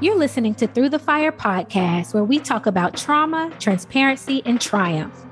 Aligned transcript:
You're 0.00 0.18
listening 0.18 0.56
to 0.56 0.66
Through 0.66 0.88
the 0.88 0.98
Fire 0.98 1.30
podcast, 1.30 2.14
where 2.14 2.24
we 2.24 2.40
talk 2.40 2.66
about 2.66 2.96
trauma, 2.96 3.52
transparency, 3.60 4.42
and 4.44 4.60
triumph. 4.60 5.24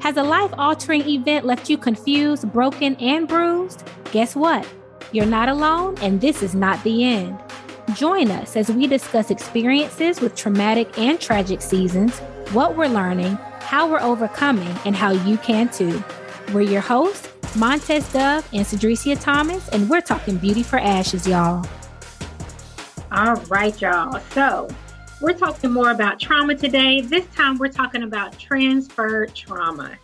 Has 0.00 0.16
a 0.16 0.24
life 0.24 0.52
altering 0.58 1.08
event 1.08 1.46
left 1.46 1.70
you 1.70 1.78
confused, 1.78 2.52
broken, 2.52 2.96
and 2.96 3.28
bruised? 3.28 3.88
Guess 4.10 4.34
what? 4.34 4.66
You're 5.12 5.24
not 5.24 5.48
alone, 5.48 5.96
and 6.02 6.20
this 6.20 6.42
is 6.42 6.56
not 6.56 6.82
the 6.82 7.04
end. 7.04 7.38
Join 7.94 8.32
us 8.32 8.56
as 8.56 8.68
we 8.68 8.88
discuss 8.88 9.30
experiences 9.30 10.20
with 10.20 10.34
traumatic 10.34 10.98
and 10.98 11.20
tragic 11.20 11.62
seasons, 11.62 12.18
what 12.50 12.76
we're 12.76 12.88
learning, 12.88 13.38
how 13.60 13.88
we're 13.88 14.00
overcoming, 14.00 14.76
and 14.84 14.96
how 14.96 15.12
you 15.12 15.38
can 15.38 15.68
too. 15.68 16.02
We're 16.52 16.62
your 16.62 16.82
hosts, 16.82 17.28
Montez 17.54 18.12
Dove 18.12 18.46
and 18.52 18.66
Cedricia 18.66 19.18
Thomas, 19.20 19.68
and 19.68 19.88
we're 19.88 20.00
talking 20.00 20.38
beauty 20.38 20.64
for 20.64 20.80
ashes, 20.80 21.26
y'all. 21.26 21.64
All 23.18 23.34
right, 23.48 23.80
y'all. 23.80 24.20
So 24.30 24.68
we're 25.20 25.36
talking 25.36 25.72
more 25.72 25.90
about 25.90 26.20
trauma 26.20 26.54
today. 26.54 27.00
This 27.00 27.26
time 27.34 27.58
we're 27.58 27.66
talking 27.66 28.04
about 28.04 28.38
transferred 28.38 29.34
trauma. 29.34 29.98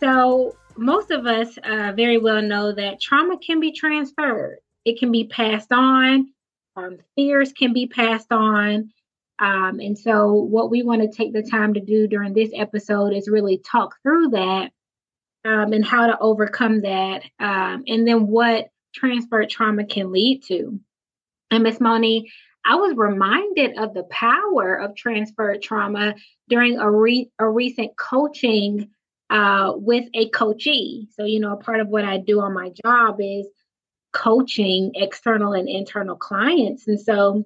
So 0.00 0.56
most 0.76 1.12
of 1.12 1.26
us 1.26 1.56
uh, 1.62 1.92
very 1.94 2.18
well 2.18 2.42
know 2.42 2.72
that 2.72 3.00
trauma 3.00 3.38
can 3.38 3.60
be 3.60 3.70
transferred. 3.70 4.58
It 4.84 4.98
can 4.98 5.12
be 5.12 5.28
passed 5.28 5.70
on. 5.70 6.32
Um, 6.74 6.98
fears 7.14 7.52
can 7.52 7.72
be 7.72 7.86
passed 7.86 8.32
on. 8.32 8.90
Um, 9.38 9.78
and 9.78 9.96
so, 9.96 10.32
what 10.32 10.72
we 10.72 10.82
want 10.82 11.02
to 11.02 11.16
take 11.16 11.32
the 11.32 11.44
time 11.44 11.74
to 11.74 11.80
do 11.80 12.08
during 12.08 12.34
this 12.34 12.50
episode 12.52 13.12
is 13.12 13.28
really 13.28 13.58
talk 13.58 13.94
through 14.02 14.30
that 14.30 14.72
um, 15.44 15.72
and 15.72 15.84
how 15.84 16.08
to 16.08 16.18
overcome 16.18 16.80
that, 16.80 17.22
um, 17.38 17.84
and 17.86 18.08
then 18.08 18.26
what 18.26 18.70
transferred 18.92 19.50
trauma 19.50 19.84
can 19.84 20.10
lead 20.10 20.42
to. 20.48 20.80
And 21.50 21.64
Miss 21.64 21.80
Moni, 21.80 22.30
I 22.70 22.76
was 22.76 22.94
reminded 22.96 23.76
of 23.78 23.94
the 23.94 24.04
power 24.04 24.76
of 24.76 24.94
transferred 24.94 25.60
trauma 25.60 26.14
during 26.48 26.78
a, 26.78 26.88
re- 26.88 27.28
a 27.36 27.48
recent 27.48 27.96
coaching 27.96 28.90
uh, 29.28 29.72
with 29.74 30.04
a 30.14 30.28
coachee. 30.28 31.08
So, 31.16 31.24
you 31.24 31.40
know, 31.40 31.54
a 31.54 31.56
part 31.56 31.80
of 31.80 31.88
what 31.88 32.04
I 32.04 32.18
do 32.18 32.40
on 32.40 32.54
my 32.54 32.70
job 32.84 33.16
is 33.18 33.48
coaching 34.12 34.92
external 34.94 35.52
and 35.52 35.68
internal 35.68 36.14
clients. 36.14 36.86
And 36.86 37.00
so 37.00 37.42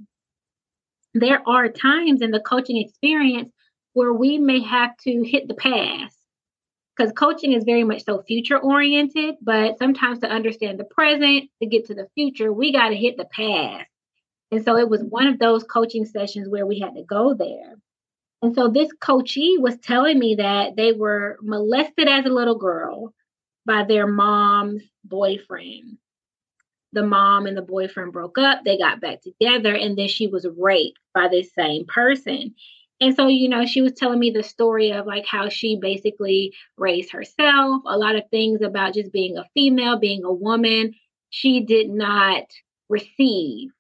there 1.15 1.41
are 1.49 1.71
times 1.71 2.21
in 2.21 2.31
the 2.31 2.41
coaching 2.41 2.77
experience 2.77 3.51
where 3.95 4.13
we 4.13 4.37
may 4.37 4.63
have 4.63 4.95
to 5.05 5.25
hit 5.25 5.49
the 5.49 5.55
past 5.55 6.19
because 6.95 7.13
coaching 7.13 7.55
is 7.55 7.65
very 7.65 7.85
much 7.85 8.05
so 8.05 8.21
future 8.21 8.59
oriented, 8.59 9.37
but 9.41 9.79
sometimes 9.79 10.19
to 10.19 10.29
understand 10.29 10.79
the 10.79 10.85
present, 10.85 11.49
to 11.63 11.67
get 11.67 11.87
to 11.87 11.95
the 11.95 12.09
future, 12.15 12.53
we 12.53 12.75
got 12.75 12.91
to 12.91 12.95
hit 12.95 13.17
the 13.17 13.25
past. 13.25 13.89
And 14.55 14.65
so 14.65 14.77
it 14.77 14.89
was 14.89 15.03
one 15.03 15.27
of 15.27 15.41
those 15.41 15.65
coaching 15.65 16.07
sessions 16.07 16.49
where 16.49 16.65
we 16.65 16.79
had 16.79 16.95
to 16.95 17.03
go 17.03 17.35
there. 17.35 17.75
And 18.41 18.55
so 18.55 18.69
this 18.69 18.89
coachee 19.01 19.57
was 19.59 19.77
telling 19.79 20.17
me 20.17 20.37
that 20.37 20.77
they 20.77 20.93
were 20.93 21.39
molested 21.43 22.07
as 22.07 22.25
a 22.25 22.29
little 22.29 22.57
girl 22.57 23.13
by 23.67 23.83
their 23.83 24.07
mom's 24.07 24.85
boyfriend. 25.03 25.99
The 26.93 27.03
mom 27.03 27.47
and 27.47 27.57
the 27.57 27.63
boyfriend 27.63 28.13
broke 28.13 28.39
up, 28.39 28.61
they 28.65 28.79
got 28.79 29.01
back 29.01 29.23
together, 29.23 29.75
and 29.75 29.99
then 29.99 30.07
she 30.07 30.29
was 30.29 30.47
raped 30.57 31.01
by 31.13 31.27
this 31.27 31.53
same 31.53 31.85
person. 31.87 32.55
And 33.01 33.17
so, 33.17 33.27
you 33.27 33.49
know, 33.49 33.67
she 33.67 33.83
was 33.83 33.95
telling 33.95 34.21
me 34.21 34.31
the 34.31 34.45
story 34.45 34.93
of 34.93 35.05
like 35.05 35.27
how 35.27 35.49
she 35.49 35.81
basically 35.83 36.55
raised 36.79 37.11
herself, 37.11 37.83
a 37.87 37.99
lot 37.99 38.15
of 38.15 38.31
things 38.31 38.63
about 38.63 38.95
just 38.95 39.11
being 39.11 39.37
a 39.37 39.49
female, 39.53 39.99
being 39.99 40.23
a 40.23 40.33
woman. 40.33 40.95
She 41.31 41.65
did 41.65 41.91
not 41.91 42.45
receive 42.89 43.73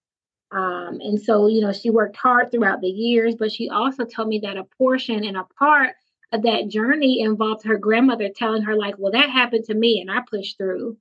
um, 0.55 1.01
and 1.01 1.21
so, 1.21 1.49
you 1.49 1.61
know, 1.61 1.73
she 1.73 1.91
worked 1.91 2.17
hard 2.17 2.53
throughout 2.53 2.81
the 2.81 2.89
years, 2.89 3.35
but 3.35 3.51
she 3.51 3.69
also 3.69 4.05
told 4.05 4.29
me 4.29 4.39
that 4.45 4.57
a 4.57 4.65
portion 4.79 5.25
and 5.25 5.37
a 5.37 5.45
part 5.59 5.91
of 6.33 6.43
that 6.43 6.69
journey 6.69 7.21
involved 7.21 7.65
her 7.65 7.77
grandmother 7.77 8.29
telling 8.29 8.63
her, 8.63 8.77
like, 8.77 8.95
well, 8.97 9.11
that 9.11 9.31
happened 9.31 9.65
to 9.65 9.75
me 9.75 10.01
and 10.01 10.11
I 10.11 10.21
pushed 10.31 10.57
through, 10.57 10.97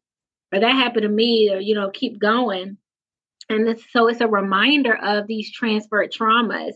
or 0.52 0.60
that 0.60 0.72
happened 0.72 1.04
to 1.04 1.10
me, 1.10 1.52
or, 1.52 1.60
you 1.60 1.76
know, 1.76 1.92
keep 1.92 2.20
going. 2.20 2.78
And 3.48 3.80
so 3.92 4.08
it's 4.08 4.22
a 4.22 4.28
reminder 4.28 4.96
of 4.96 5.28
these 5.28 5.52
transferred 5.52 6.12
traumas. 6.12 6.74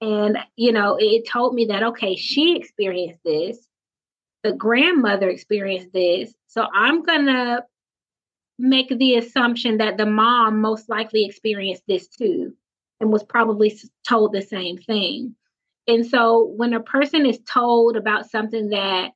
And, 0.00 0.38
you 0.56 0.72
know, 0.72 0.96
it 1.00 1.28
told 1.28 1.54
me 1.54 1.66
that, 1.66 1.82
okay, 1.82 2.14
she 2.14 2.56
experienced 2.56 3.20
this, 3.24 3.58
the 4.44 4.52
grandmother 4.52 5.28
experienced 5.28 5.92
this. 5.92 6.32
So 6.46 6.66
I'm 6.72 7.02
going 7.02 7.26
to 7.26 7.64
make 8.62 8.96
the 8.96 9.16
assumption 9.16 9.78
that 9.78 9.96
the 9.96 10.06
mom 10.06 10.60
most 10.60 10.88
likely 10.88 11.24
experienced 11.24 11.82
this 11.88 12.06
too 12.06 12.54
and 13.00 13.10
was 13.10 13.24
probably 13.24 13.76
told 14.08 14.32
the 14.32 14.40
same 14.40 14.78
thing. 14.78 15.34
And 15.88 16.06
so 16.06 16.44
when 16.44 16.72
a 16.72 16.80
person 16.80 17.26
is 17.26 17.40
told 17.40 17.96
about 17.96 18.30
something 18.30 18.68
that 18.68 19.10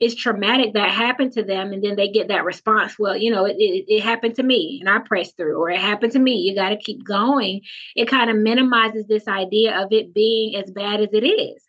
is 0.00 0.16
traumatic 0.16 0.74
that 0.74 0.90
happened 0.90 1.30
to 1.34 1.44
them, 1.44 1.72
and 1.72 1.84
then 1.84 1.94
they 1.94 2.08
get 2.08 2.26
that 2.26 2.44
response, 2.44 2.98
well, 2.98 3.16
you 3.16 3.30
know, 3.30 3.44
it, 3.44 3.54
it, 3.56 3.84
it 3.86 4.02
happened 4.02 4.34
to 4.34 4.42
me 4.42 4.78
and 4.80 4.90
I 4.90 4.98
pressed 4.98 5.36
through, 5.36 5.56
or 5.62 5.70
it 5.70 5.78
happened 5.78 6.14
to 6.14 6.18
me, 6.18 6.38
you 6.38 6.56
got 6.56 6.70
to 6.70 6.76
keep 6.76 7.04
going. 7.04 7.60
It 7.94 8.08
kind 8.08 8.30
of 8.30 8.36
minimizes 8.36 9.06
this 9.06 9.28
idea 9.28 9.80
of 9.80 9.92
it 9.92 10.12
being 10.12 10.56
as 10.56 10.72
bad 10.72 11.00
as 11.00 11.10
it 11.12 11.24
is. 11.24 11.62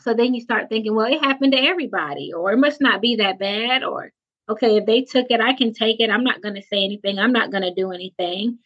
So 0.00 0.12
then 0.12 0.34
you 0.34 0.42
start 0.42 0.68
thinking, 0.68 0.94
well, 0.94 1.10
it 1.10 1.24
happened 1.24 1.52
to 1.52 1.58
everybody, 1.58 2.34
or 2.34 2.52
it 2.52 2.58
must 2.58 2.82
not 2.82 3.00
be 3.00 3.16
that 3.16 3.38
bad, 3.38 3.84
or 3.84 4.12
okay, 4.50 4.76
if 4.76 4.86
they 4.86 5.02
took 5.02 5.26
it, 5.30 5.40
I 5.40 5.54
can 5.54 5.72
take 5.72 6.00
it. 6.00 6.10
I'm 6.10 6.24
not 6.24 6.42
going 6.42 6.56
to 6.56 6.62
say 6.62 6.84
anything. 6.84 7.18
I'm 7.18 7.32
not 7.32 7.50
going 7.50 7.62
to 7.62 7.74
do 7.74 7.92
anything. 7.92 8.58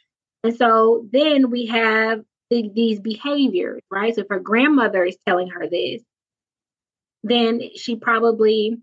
And 0.43 0.57
so 0.57 1.07
then 1.13 1.51
we 1.51 1.67
have 1.67 2.23
the, 2.51 2.71
these 2.75 3.01
behaviors, 3.01 3.83
right? 3.91 4.15
So 4.15 4.23
if 4.23 4.29
her 4.31 4.41
grandmother 4.41 5.05
is 5.05 5.17
telling 5.27 5.49
her 5.51 5.69
this, 5.69 6.03
then 7.23 7.61
she 7.77 7.97
probably 7.97 8.79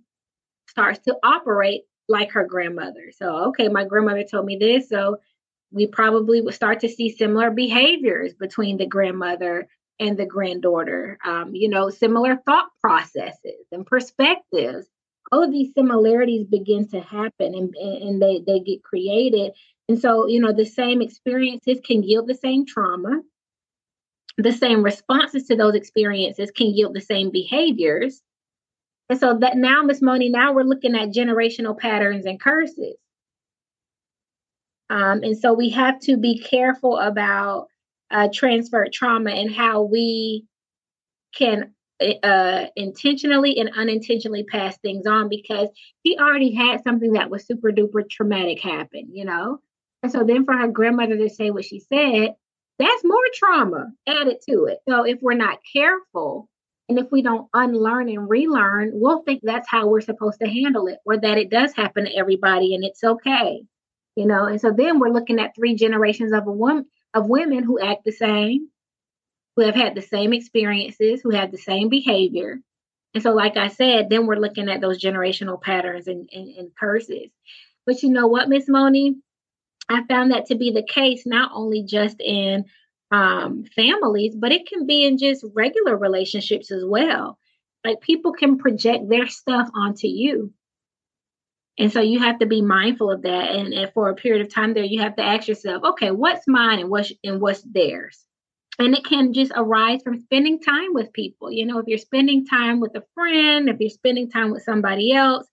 starts 0.67 0.99
to 1.05 1.17
operate 1.23 1.81
like 2.07 2.31
her 2.31 2.45
grandmother. 2.45 3.11
So, 3.15 3.49
okay, 3.49 3.67
my 3.67 3.85
grandmother 3.85 4.23
told 4.23 4.45
me 4.45 4.57
this. 4.57 4.89
So 4.89 5.17
we 5.71 5.87
probably 5.87 6.41
will 6.41 6.51
start 6.51 6.81
to 6.81 6.89
see 6.89 7.09
similar 7.09 7.51
behaviors 7.51 8.33
between 8.33 8.77
the 8.77 8.87
grandmother 8.87 9.67
and 9.99 10.17
the 10.17 10.25
granddaughter. 10.25 11.17
Um, 11.23 11.55
you 11.55 11.69
know, 11.69 11.89
similar 11.89 12.37
thought 12.45 12.69
processes 12.81 13.65
and 13.71 13.85
perspectives 13.85 14.87
all 15.31 15.43
of 15.43 15.51
these 15.51 15.73
similarities 15.73 16.45
begin 16.45 16.87
to 16.89 16.99
happen 16.99 17.55
and, 17.55 17.73
and 17.75 18.21
they, 18.21 18.41
they 18.45 18.59
get 18.59 18.83
created. 18.83 19.53
And 19.87 19.99
so, 19.99 20.27
you 20.27 20.39
know, 20.39 20.51
the 20.51 20.65
same 20.65 21.01
experiences 21.01 21.79
can 21.85 22.03
yield 22.03 22.27
the 22.27 22.35
same 22.35 22.65
trauma. 22.65 23.21
The 24.37 24.51
same 24.51 24.83
responses 24.83 25.45
to 25.47 25.55
those 25.55 25.75
experiences 25.75 26.51
can 26.51 26.67
yield 26.67 26.93
the 26.93 27.01
same 27.01 27.31
behaviors. 27.31 28.21
And 29.09 29.19
so 29.19 29.37
that 29.39 29.57
now, 29.57 29.83
Miss 29.83 30.01
Moni, 30.01 30.29
now 30.29 30.53
we're 30.53 30.63
looking 30.63 30.95
at 30.95 31.09
generational 31.09 31.77
patterns 31.77 32.25
and 32.25 32.39
curses. 32.39 32.95
Um, 34.89 35.23
and 35.23 35.37
so 35.37 35.53
we 35.53 35.69
have 35.69 35.99
to 36.01 36.17
be 36.17 36.39
careful 36.39 36.97
about 36.97 37.67
uh, 38.09 38.27
transferred 38.33 38.91
trauma 38.91 39.31
and 39.31 39.53
how 39.53 39.81
we 39.83 40.45
can 41.33 41.73
uh, 42.23 42.67
intentionally 42.75 43.57
and 43.59 43.71
unintentionally 43.75 44.43
pass 44.43 44.77
things 44.77 45.05
on 45.05 45.29
because 45.29 45.69
she 46.05 46.17
already 46.17 46.53
had 46.53 46.83
something 46.83 47.13
that 47.13 47.29
was 47.29 47.45
super 47.45 47.71
duper 47.71 48.09
traumatic 48.09 48.59
happen, 48.59 49.09
you 49.11 49.25
know? 49.25 49.59
And 50.03 50.11
so 50.11 50.23
then 50.23 50.45
for 50.45 50.53
her 50.53 50.67
grandmother 50.67 51.17
to 51.17 51.29
say 51.29 51.51
what 51.51 51.65
she 51.65 51.79
said, 51.79 52.35
that's 52.79 53.03
more 53.03 53.17
trauma 53.33 53.91
added 54.07 54.37
to 54.49 54.65
it. 54.65 54.79
So 54.87 55.03
if 55.03 55.19
we're 55.21 55.33
not 55.33 55.59
careful 55.71 56.49
and 56.89 56.97
if 56.97 57.11
we 57.11 57.21
don't 57.21 57.47
unlearn 57.53 58.09
and 58.09 58.27
relearn, 58.27 58.91
we'll 58.93 59.21
think 59.21 59.41
that's 59.43 59.69
how 59.69 59.87
we're 59.87 60.01
supposed 60.01 60.39
to 60.39 60.49
handle 60.49 60.87
it 60.87 60.97
or 61.05 61.17
that 61.17 61.37
it 61.37 61.49
does 61.49 61.73
happen 61.73 62.05
to 62.05 62.15
everybody 62.15 62.73
and 62.73 62.83
it's 62.83 63.03
okay. 63.03 63.63
You 64.15 64.25
know, 64.25 64.45
and 64.45 64.59
so 64.59 64.71
then 64.71 64.99
we're 64.99 65.09
looking 65.09 65.39
at 65.39 65.55
three 65.55 65.75
generations 65.75 66.33
of 66.33 66.47
a 66.47 66.51
woman 66.51 66.85
of 67.13 67.27
women 67.27 67.63
who 67.63 67.79
act 67.79 68.03
the 68.05 68.11
same, 68.11 68.69
who 69.55 69.63
have 69.63 69.75
had 69.75 69.95
the 69.95 70.01
same 70.01 70.33
experiences, 70.33 71.21
who 71.21 71.31
have 71.31 71.51
the 71.51 71.57
same 71.57 71.89
behavior. 71.89 72.59
And 73.13 73.21
so, 73.21 73.33
like 73.33 73.57
I 73.57 73.67
said, 73.67 74.09
then 74.09 74.25
we're 74.25 74.37
looking 74.37 74.69
at 74.69 74.81
those 74.81 75.03
generational 75.03 75.61
patterns 75.61 76.07
and, 76.07 76.29
and, 76.31 76.55
and 76.55 76.75
curses. 76.75 77.29
But 77.85 78.03
you 78.03 78.09
know 78.09 78.27
what, 78.27 78.49
Miss 78.49 78.69
Moni? 78.69 79.17
I 79.89 80.03
found 80.05 80.31
that 80.31 80.45
to 80.47 80.55
be 80.55 80.71
the 80.71 80.83
case 80.83 81.25
not 81.25 81.51
only 81.53 81.83
just 81.83 82.21
in 82.21 82.65
um, 83.11 83.65
families, 83.75 84.35
but 84.35 84.53
it 84.53 84.67
can 84.67 84.85
be 84.85 85.05
in 85.05 85.17
just 85.17 85.43
regular 85.53 85.97
relationships 85.97 86.71
as 86.71 86.83
well. 86.85 87.37
Like 87.83 87.99
people 87.99 88.31
can 88.31 88.57
project 88.57 89.09
their 89.09 89.27
stuff 89.27 89.69
onto 89.75 90.07
you. 90.07 90.53
And 91.77 91.91
so 91.91 91.99
you 91.99 92.19
have 92.19 92.39
to 92.39 92.45
be 92.45 92.61
mindful 92.61 93.11
of 93.11 93.23
that. 93.23 93.51
And, 93.51 93.73
and 93.73 93.91
for 93.93 94.09
a 94.09 94.15
period 94.15 94.45
of 94.45 94.53
time 94.53 94.73
there, 94.73 94.83
you 94.83 95.01
have 95.01 95.15
to 95.15 95.23
ask 95.23 95.47
yourself, 95.47 95.83
okay, 95.83 96.11
what's 96.11 96.47
mine 96.47 96.79
and 96.79 96.89
what's 96.89 97.11
and 97.23 97.41
what's 97.41 97.63
theirs? 97.63 98.23
And 98.81 98.95
it 98.95 99.05
can 99.05 99.33
just 99.33 99.53
arise 99.55 100.01
from 100.03 100.19
spending 100.21 100.59
time 100.61 100.93
with 100.93 101.13
people. 101.13 101.51
You 101.51 101.65
know, 101.65 101.79
if 101.79 101.87
you're 101.87 101.97
spending 101.99 102.45
time 102.45 102.79
with 102.81 102.95
a 102.95 103.03
friend, 103.15 103.69
if 103.69 103.77
you're 103.79 103.89
spending 103.91 104.29
time 104.31 104.51
with 104.51 104.63
somebody 104.63 105.13
else, 105.13 105.47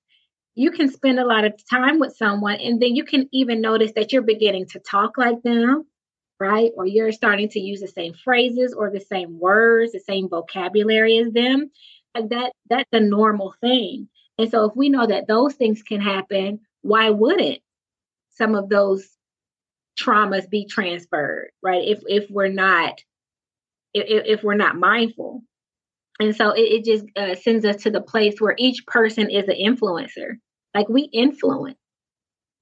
you 0.54 0.70
can 0.72 0.90
spend 0.90 1.20
a 1.20 1.26
lot 1.26 1.44
of 1.44 1.54
time 1.70 2.00
with 2.00 2.16
someone, 2.16 2.56
and 2.56 2.82
then 2.82 2.96
you 2.96 3.04
can 3.04 3.28
even 3.32 3.60
notice 3.62 3.92
that 3.96 4.12
you're 4.12 4.22
beginning 4.22 4.66
to 4.68 4.80
talk 4.80 5.18
like 5.18 5.42
them. 5.42 5.86
right? 6.40 6.72
Or 6.76 6.86
you're 6.86 7.12
starting 7.12 7.48
to 7.50 7.60
use 7.60 7.80
the 7.80 7.88
same 7.88 8.14
phrases 8.14 8.74
or 8.74 8.90
the 8.90 9.00
same 9.00 9.38
words, 9.40 9.92
the 9.92 10.00
same 10.00 10.28
vocabulary 10.28 11.18
as 11.18 11.32
them. 11.32 11.70
And 12.14 12.30
that 12.30 12.52
that's 12.70 12.88
a 12.92 13.00
normal 13.00 13.54
thing. 13.60 14.08
And 14.38 14.50
so 14.50 14.66
if 14.66 14.76
we 14.76 14.88
know 14.90 15.06
that 15.06 15.28
those 15.28 15.54
things 15.54 15.82
can 15.82 16.00
happen, 16.00 16.60
why 16.82 17.10
wouldn't 17.10 17.60
some 18.30 18.54
of 18.56 18.68
those 18.70 19.08
traumas 19.98 20.48
be 20.48 20.66
transferred, 20.66 21.50
right? 21.62 21.82
If 21.86 22.02
if 22.06 22.30
we're 22.30 22.48
not 22.48 23.00
if, 23.94 24.38
if 24.38 24.42
we're 24.42 24.54
not 24.54 24.76
mindful. 24.76 25.42
And 26.20 26.34
so 26.34 26.50
it, 26.50 26.60
it 26.60 26.84
just 26.84 27.04
uh, 27.16 27.34
sends 27.34 27.64
us 27.64 27.82
to 27.82 27.90
the 27.90 28.00
place 28.00 28.40
where 28.40 28.54
each 28.58 28.84
person 28.86 29.30
is 29.30 29.48
an 29.48 29.56
influencer. 29.56 30.34
Like 30.74 30.88
we 30.88 31.02
influence. 31.12 31.78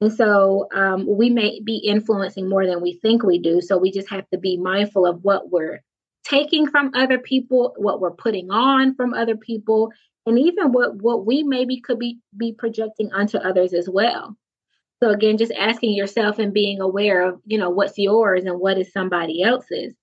And 0.01 0.13
so 0.13 0.69
um, 0.75 1.07
we 1.09 1.31
may 1.31 1.61
be 1.65 1.79
influencing 1.79 2.49
more 2.49 2.67
than 2.67 2.83
we 2.83 2.99
think 3.01 3.23
we 3.23 3.39
do. 3.39 3.61
So 3.63 3.79
we 3.79 3.91
just 3.91 4.11
have 4.11 4.29
to 4.31 4.39
be 4.39 4.59
mindful 4.59 5.07
of 5.07 5.21
what 5.23 5.51
we're 5.51 5.81
taking 6.25 6.69
from 6.69 6.91
other 6.95 7.19
people, 7.19 7.75
what 7.79 8.01
we're 8.01 8.11
putting 8.11 8.51
on 8.51 8.95
from 8.95 9.15
other 9.15 9.37
people, 9.37 9.91
and 10.27 10.39
even 10.39 10.73
what, 10.73 10.97
what 10.97 11.25
we 11.25 11.45
maybe 11.45 11.81
could 11.81 11.99
be, 11.99 12.19
be 12.37 12.53
projecting 12.53 13.13
onto 13.13 13.39
others 13.39 13.73
as 13.73 13.89
well. 13.89 14.37
So 15.03 15.11
again, 15.11 15.39
just 15.39 15.53
asking 15.53 15.95
yourself 15.95 16.39
and 16.39 16.53
being 16.53 16.81
aware 16.81 17.23
of, 17.23 17.41
you 17.47 17.59
know, 17.59 17.71
what's 17.71 17.97
yours 17.97 18.45
and 18.45 18.59
what 18.59 18.79
is 18.79 18.93
somebody 18.93 19.43
else's. 19.43 19.95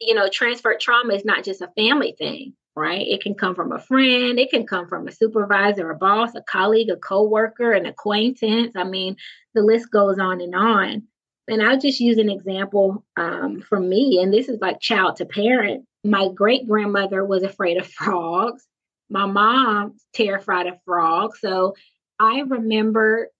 You 0.00 0.14
know, 0.14 0.28
transferred 0.28 0.80
trauma 0.80 1.14
is 1.14 1.24
not 1.24 1.44
just 1.44 1.62
a 1.62 1.72
family 1.76 2.14
thing 2.18 2.54
right? 2.76 3.06
It 3.08 3.22
can 3.22 3.34
come 3.34 3.54
from 3.54 3.72
a 3.72 3.80
friend, 3.80 4.38
it 4.38 4.50
can 4.50 4.66
come 4.66 4.86
from 4.86 5.08
a 5.08 5.12
supervisor, 5.12 5.90
a 5.90 5.96
boss, 5.96 6.34
a 6.34 6.42
colleague, 6.42 6.90
a 6.90 6.96
coworker, 6.96 7.72
an 7.72 7.86
acquaintance. 7.86 8.74
I 8.76 8.84
mean, 8.84 9.16
the 9.54 9.62
list 9.62 9.90
goes 9.90 10.18
on 10.18 10.40
and 10.42 10.54
on. 10.54 11.02
And 11.48 11.62
I'll 11.62 11.78
just 11.78 12.00
use 12.00 12.18
an 12.18 12.28
example 12.28 13.04
um, 13.16 13.62
from 13.62 13.88
me, 13.88 14.20
and 14.20 14.32
this 14.32 14.48
is 14.48 14.60
like 14.60 14.80
child 14.80 15.16
to 15.16 15.24
parent. 15.24 15.86
My 16.04 16.28
great 16.34 16.68
grandmother 16.68 17.24
was 17.24 17.42
afraid 17.42 17.78
of 17.78 17.86
frogs. 17.92 18.66
My 19.08 19.26
mom 19.26 19.96
terrified 20.12 20.66
of 20.66 20.78
frogs. 20.84 21.40
So 21.40 21.74
I 22.18 22.40
remember 22.40 23.30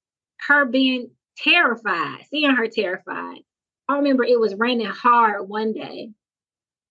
her 0.46 0.64
being 0.64 1.10
terrified, 1.36 2.24
seeing 2.30 2.54
her 2.54 2.68
terrified. 2.68 3.40
I 3.88 3.96
remember 3.96 4.24
it 4.24 4.40
was 4.40 4.54
raining 4.54 4.86
hard 4.86 5.48
one 5.48 5.72
day, 5.72 6.10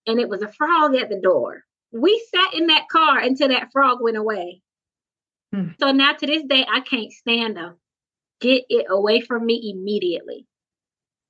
and 0.06 0.20
it 0.20 0.28
was 0.28 0.42
a 0.42 0.52
frog 0.52 0.94
at 0.94 1.08
the 1.08 1.20
door 1.20 1.64
we 1.92 2.24
sat 2.34 2.54
in 2.54 2.66
that 2.68 2.88
car 2.90 3.18
until 3.18 3.48
that 3.48 3.70
frog 3.72 3.98
went 4.00 4.16
away. 4.16 4.62
Hmm. 5.52 5.68
So 5.80 5.92
now 5.92 6.12
to 6.12 6.26
this 6.26 6.42
day, 6.44 6.64
I 6.68 6.80
can't 6.80 7.12
stand 7.12 7.56
them. 7.56 7.76
Get 8.40 8.64
it 8.68 8.86
away 8.88 9.20
from 9.20 9.46
me 9.46 9.72
immediately. 9.74 10.46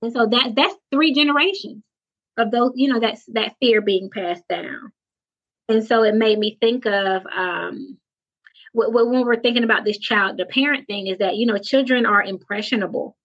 And 0.02 0.12
so 0.12 0.26
that 0.26 0.54
that's 0.54 0.74
three 0.92 1.14
generations 1.14 1.82
of 2.36 2.50
those, 2.50 2.72
you 2.74 2.92
know, 2.92 3.00
that's 3.00 3.24
that 3.32 3.54
fear 3.60 3.80
being 3.80 4.10
passed 4.10 4.46
down. 4.48 4.92
And 5.68 5.84
so 5.84 6.02
it 6.02 6.14
made 6.14 6.38
me 6.38 6.58
think 6.60 6.86
of 6.86 7.22
um 7.26 7.98
when 8.72 9.24
we're 9.24 9.40
thinking 9.40 9.64
about 9.64 9.86
this 9.86 9.98
child, 9.98 10.36
the 10.36 10.44
parent 10.44 10.86
thing 10.86 11.06
is 11.06 11.18
that, 11.18 11.36
you 11.36 11.46
know, 11.46 11.56
children 11.56 12.04
are 12.04 12.22
impressionable. 12.22 13.16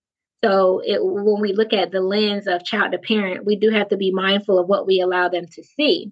So 0.44 0.82
it, 0.84 1.00
when 1.04 1.40
we 1.40 1.54
look 1.54 1.72
at 1.74 1.92
the 1.92 2.02
lens 2.02 2.48
of 2.48 2.64
child 2.64 2.94
to 2.94 2.98
parent, 2.98 3.46
we 3.46 3.56
do 3.56 3.70
have 3.70 3.90
to 3.90 3.98
be 3.98 4.12
mindful 4.12 4.58
of 4.58 4.68
what 4.68 4.88
we 4.88 5.00
allow 5.00 5.30
them 5.30 5.46
to 5.46 5.64
see. 5.64 6.12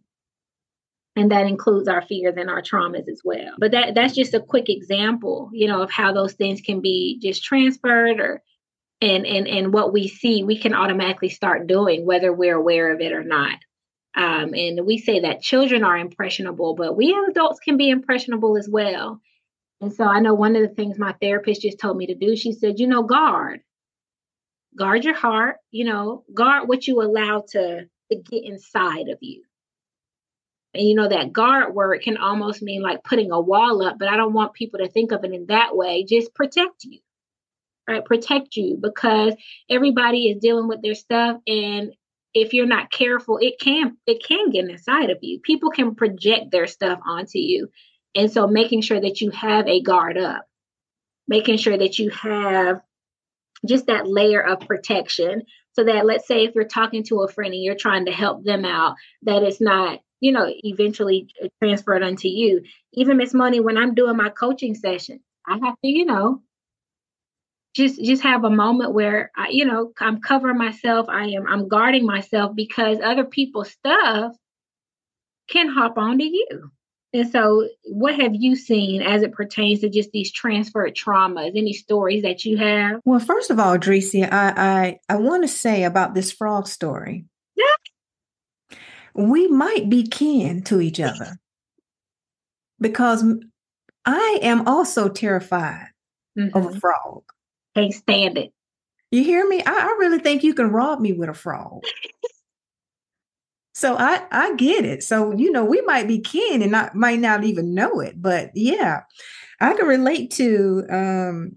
And 1.15 1.31
that 1.31 1.47
includes 1.47 1.87
our 1.87 2.01
fears 2.01 2.35
and 2.37 2.49
our 2.49 2.61
traumas 2.61 3.09
as 3.09 3.21
well. 3.25 3.53
But 3.57 3.71
that 3.71 3.95
that's 3.95 4.15
just 4.15 4.35
a 4.35 4.39
quick 4.39 4.69
example 4.69 5.49
you 5.51 5.67
know 5.67 5.81
of 5.81 5.91
how 5.91 6.13
those 6.13 6.33
things 6.33 6.61
can 6.61 6.79
be 6.81 7.19
just 7.21 7.43
transferred 7.43 8.19
or 8.19 8.43
and 9.01 9.25
and 9.25 9.47
and 9.47 9.73
what 9.73 9.91
we 9.91 10.07
see 10.07 10.43
we 10.43 10.57
can 10.57 10.73
automatically 10.73 11.29
start 11.29 11.67
doing 11.67 12.05
whether 12.05 12.31
we're 12.31 12.55
aware 12.55 12.93
of 12.93 13.01
it 13.01 13.11
or 13.11 13.23
not. 13.23 13.57
Um, 14.15 14.53
and 14.53 14.85
we 14.85 14.97
say 14.97 15.21
that 15.21 15.41
children 15.41 15.83
are 15.83 15.97
impressionable 15.97 16.75
but 16.75 16.95
we 16.95 17.13
as 17.13 17.29
adults 17.29 17.59
can 17.59 17.77
be 17.77 17.89
impressionable 17.89 18.57
as 18.57 18.69
well. 18.69 19.19
And 19.81 19.91
so 19.91 20.03
i 20.05 20.19
know 20.19 20.35
one 20.35 20.55
of 20.55 20.61
the 20.61 20.75
things 20.75 20.99
my 20.99 21.13
therapist 21.19 21.63
just 21.63 21.79
told 21.79 21.97
me 21.97 22.05
to 22.07 22.15
do 22.15 22.35
she 22.35 22.51
said 22.53 22.79
you 22.79 22.87
know 22.87 23.03
guard 23.03 23.61
guard 24.75 25.03
your 25.03 25.15
heart 25.15 25.57
you 25.71 25.85
know 25.85 26.23
guard 26.33 26.67
what 26.67 26.87
you 26.87 27.01
allow 27.01 27.43
to 27.47 27.85
to 28.11 28.15
get 28.15 28.43
inside 28.43 29.09
of 29.09 29.17
you 29.21 29.43
and 30.73 30.87
you 30.87 30.95
know, 30.95 31.07
that 31.07 31.33
guard 31.33 31.73
word 31.73 32.01
can 32.01 32.17
almost 32.17 32.61
mean 32.61 32.81
like 32.81 33.03
putting 33.03 33.31
a 33.31 33.39
wall 33.39 33.81
up, 33.81 33.97
but 33.97 34.07
I 34.07 34.17
don't 34.17 34.33
want 34.33 34.53
people 34.53 34.79
to 34.79 34.89
think 34.89 35.11
of 35.11 35.23
it 35.23 35.33
in 35.33 35.47
that 35.47 35.75
way. 35.75 36.03
Just 36.03 36.35
protect 36.35 36.83
you, 36.83 36.99
right? 37.87 38.05
Protect 38.05 38.55
you 38.55 38.77
because 38.79 39.33
everybody 39.69 40.29
is 40.29 40.39
dealing 40.39 40.67
with 40.67 40.81
their 40.81 40.95
stuff. 40.95 41.37
And 41.47 41.93
if 42.35 42.53
you're 42.53 42.67
not 42.67 42.91
careful, 42.91 43.39
it 43.41 43.59
can 43.59 43.97
it 44.05 44.23
can 44.23 44.51
get 44.51 44.69
inside 44.69 45.09
of 45.09 45.17
you. 45.21 45.39
People 45.39 45.71
can 45.71 45.95
project 45.95 46.51
their 46.51 46.67
stuff 46.67 46.99
onto 47.05 47.39
you. 47.39 47.69
And 48.13 48.31
so 48.31 48.45
making 48.45 48.81
sure 48.81 48.99
that 48.99 49.21
you 49.21 49.31
have 49.31 49.67
a 49.67 49.81
guard 49.81 50.17
up, 50.17 50.45
making 51.27 51.57
sure 51.57 51.77
that 51.77 51.97
you 51.97 52.11
have 52.11 52.81
just 53.67 53.87
that 53.87 54.07
layer 54.07 54.41
of 54.41 54.59
protection 54.61 55.43
so 55.73 55.83
that 55.83 56.05
let's 56.05 56.27
say 56.27 56.43
if 56.43 56.55
you're 56.55 56.63
talking 56.63 57.03
to 57.03 57.21
a 57.21 57.27
friend 57.27 57.53
and 57.53 57.63
you're 57.63 57.75
trying 57.75 58.05
to 58.05 58.11
help 58.11 58.43
them 58.43 58.65
out, 58.65 58.95
that 59.23 59.43
it's 59.43 59.61
not 59.61 59.99
you 60.19 60.31
know, 60.31 60.51
eventually 60.63 61.27
uh, 61.43 61.47
transferred 61.61 62.03
unto 62.03 62.27
you. 62.27 62.63
Even 62.93 63.17
Miss 63.17 63.33
Moni, 63.33 63.59
when 63.59 63.77
I'm 63.77 63.95
doing 63.95 64.17
my 64.17 64.29
coaching 64.29 64.75
session, 64.75 65.21
I 65.47 65.53
have 65.63 65.75
to, 65.83 65.87
you 65.87 66.05
know, 66.05 66.41
just 67.73 68.03
just 68.03 68.23
have 68.23 68.43
a 68.43 68.49
moment 68.49 68.93
where 68.93 69.31
I, 69.35 69.49
you 69.49 69.65
know, 69.65 69.93
I'm 69.99 70.21
covering 70.21 70.57
myself. 70.57 71.07
I 71.07 71.27
am 71.27 71.47
I'm 71.47 71.67
guarding 71.67 72.05
myself 72.05 72.55
because 72.55 72.99
other 73.01 73.23
people's 73.23 73.71
stuff 73.71 74.35
can 75.49 75.69
hop 75.69 75.97
onto 75.97 76.25
you. 76.25 76.71
And 77.11 77.31
so, 77.31 77.67
what 77.85 78.19
have 78.19 78.35
you 78.35 78.55
seen 78.55 79.01
as 79.01 79.23
it 79.23 79.31
pertains 79.31 79.79
to 79.79 79.89
just 79.89 80.11
these 80.11 80.31
transferred 80.31 80.95
traumas? 80.95 81.51
Any 81.55 81.73
stories 81.73 82.21
that 82.21 82.45
you 82.45 82.57
have? 82.57 83.01
Well, 83.03 83.19
first 83.19 83.49
of 83.49 83.59
all, 83.59 83.77
Drecia, 83.77 84.31
I 84.31 84.99
I, 85.09 85.13
I 85.13 85.15
want 85.17 85.43
to 85.43 85.47
say 85.47 85.83
about 85.83 86.13
this 86.13 86.31
frog 86.31 86.67
story. 86.67 87.25
Yeah 87.55 87.65
we 89.19 89.47
might 89.47 89.89
be 89.89 90.03
kin 90.03 90.63
to 90.63 90.79
each 90.79 90.99
other 90.99 91.39
because 92.79 93.23
I 94.05 94.39
am 94.41 94.67
also 94.67 95.09
terrified 95.09 95.87
mm-hmm. 96.37 96.57
of 96.57 96.65
a 96.65 96.69
mm-hmm. 96.69 96.79
frog. 96.79 97.23
Can't 97.75 97.93
stand 97.93 98.37
it. 98.37 98.53
You 99.11 99.23
hear 99.23 99.47
me? 99.47 99.61
I, 99.65 99.71
I 99.71 99.97
really 99.99 100.19
think 100.19 100.43
you 100.43 100.53
can 100.53 100.71
rob 100.71 100.99
me 100.99 101.13
with 101.13 101.29
a 101.29 101.33
frog. 101.33 101.81
So 103.79 103.95
I 103.97 104.25
I 104.29 104.55
get 104.55 104.83
it. 104.83 105.03
So 105.03 105.31
you 105.31 105.51
know 105.51 105.63
we 105.63 105.79
might 105.81 106.05
be 106.05 106.19
kin 106.19 106.61
and 106.61 106.71
not 106.71 106.95
might 106.95 107.19
not 107.19 107.45
even 107.45 107.73
know 107.73 108.01
it, 108.01 108.21
but 108.21 108.51
yeah, 108.53 109.03
I 109.61 109.73
can 109.73 109.87
relate 109.87 110.31
to 110.31 110.85
um, 110.89 111.55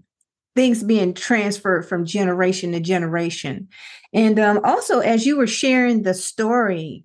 things 0.55 0.83
being 0.83 1.13
transferred 1.13 1.83
from 1.83 2.05
generation 2.05 2.71
to 2.71 2.79
generation, 2.79 3.67
and 4.13 4.39
um, 4.39 4.61
also 4.63 4.99
as 4.99 5.25
you 5.25 5.35
were 5.35 5.47
sharing 5.47 6.03
the 6.03 6.13
story 6.13 7.03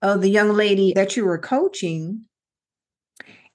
of 0.00 0.22
the 0.22 0.30
young 0.30 0.54
lady 0.54 0.94
that 0.94 1.18
you 1.18 1.26
were 1.26 1.38
coaching. 1.38 2.22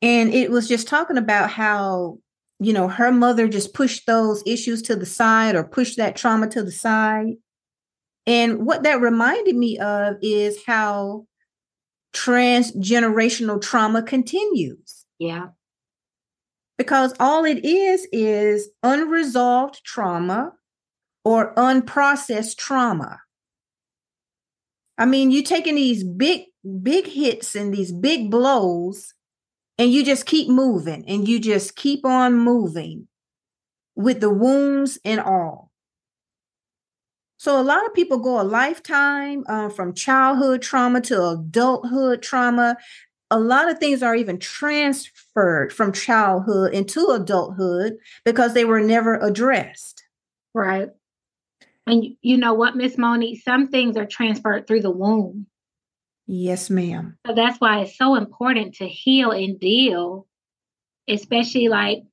And 0.04 0.32
it 0.34 0.52
was 0.52 0.68
just 0.68 0.88
talking 0.88 1.18
about 1.18 1.52
how, 1.52 2.18
you 2.60 2.74
know, 2.74 2.88
her 2.88 3.12
mother 3.12 3.48
just 3.48 3.76
pushed 3.76 4.08
those 4.08 4.42
issues 4.48 4.82
to 4.84 4.96
the 4.96 5.06
side 5.06 5.56
or 5.56 5.64
pushed 5.64 5.98
that 5.98 6.16
trauma 6.16 6.48
to 6.50 6.64
the 6.64 6.72
side. 6.72 7.36
And 8.32 8.66
what 8.66 8.84
that 8.84 9.02
reminded 9.02 9.58
me 9.58 9.78
of 9.78 10.16
is 10.22 10.64
how 10.66 11.26
transgenerational 12.14 13.62
trauma 13.62 14.02
continues. 14.02 15.06
Yeah. 15.20 15.48
Because 16.78 17.14
all 17.20 17.44
it 17.44 17.66
is 17.66 18.08
is 18.14 18.70
unresolved 18.84 19.84
trauma 19.84 20.54
or 21.26 21.54
unprocessed 21.56 22.56
trauma. 22.56 23.20
I 24.98 25.06
mean, 25.06 25.32
you're 25.32 25.44
taking 25.44 25.76
these 25.76 26.06
big, 26.06 26.44
big 26.82 27.08
hits 27.08 27.54
and 27.54 27.74
these 27.74 27.92
big 27.92 28.32
blows, 28.32 29.14
and 29.78 29.92
you 29.92 30.06
just 30.06 30.26
keep 30.26 30.48
moving 30.48 31.04
and 31.06 31.28
you 31.28 31.38
just 31.38 31.76
keep 31.76 32.06
on 32.06 32.36
moving 32.36 33.10
with 33.98 34.22
the 34.22 34.30
wounds 34.30 35.00
and 35.04 35.20
all. 35.20 35.71
So, 37.42 37.60
a 37.60 37.64
lot 37.64 37.88
of 37.88 37.96
people 37.96 38.20
go 38.20 38.40
a 38.40 38.44
lifetime 38.44 39.46
uh, 39.48 39.70
from 39.70 39.96
childhood 39.96 40.62
trauma 40.62 41.02
to 41.02 41.30
adulthood 41.30 42.22
trauma. 42.22 42.78
A 43.32 43.40
lot 43.40 43.68
of 43.68 43.80
things 43.80 44.04
are 44.04 44.14
even 44.14 44.38
transferred 44.38 45.74
from 45.74 45.92
childhood 45.92 46.72
into 46.76 47.04
adulthood 47.08 47.98
because 48.26 48.54
they 48.54 48.64
were 48.64 48.80
never 48.80 49.16
addressed. 49.16 50.04
Right. 50.54 50.90
And 51.88 52.16
you 52.22 52.38
know 52.38 52.54
what, 52.54 52.76
Miss 52.76 52.96
Moni? 52.96 53.40
Some 53.40 53.70
things 53.70 53.98
are 53.98 54.06
transferred 54.06 54.68
through 54.68 54.82
the 54.82 54.92
womb. 54.92 55.48
Yes, 56.28 56.70
ma'am. 56.70 57.18
So 57.26 57.34
that's 57.34 57.60
why 57.60 57.82
it's 57.82 57.98
so 57.98 58.14
important 58.14 58.76
to 58.76 58.88
heal 58.88 59.32
and 59.32 59.60
deal, 59.60 60.28
especially 61.08 61.70
like, 61.70 62.04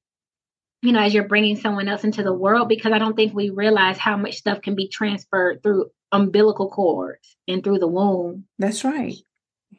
you 0.83 0.93
know, 0.93 1.01
as 1.01 1.13
you're 1.13 1.29
bringing 1.29 1.57
someone 1.57 1.89
else 1.89 2.05
into 2.05 2.23
the 2.23 2.33
world, 2.33 2.69
because 2.69 2.93
I 2.93 2.99
don't 2.99 3.17
think 3.17 3.35
we 3.35 3.51
realize 3.51 3.99
how 3.99 4.17
much 4.17 4.37
stuff 4.37 4.63
can 4.63 4.75
be 4.75 4.89
transferred 4.89 5.63
through 5.63 5.91
umbilical 6.13 6.71
cords 6.71 7.37
and 7.47 7.63
through 7.63 7.79
the 7.79 7.89
womb. 7.89 8.45
That's 8.59 8.85
right. 8.85 9.15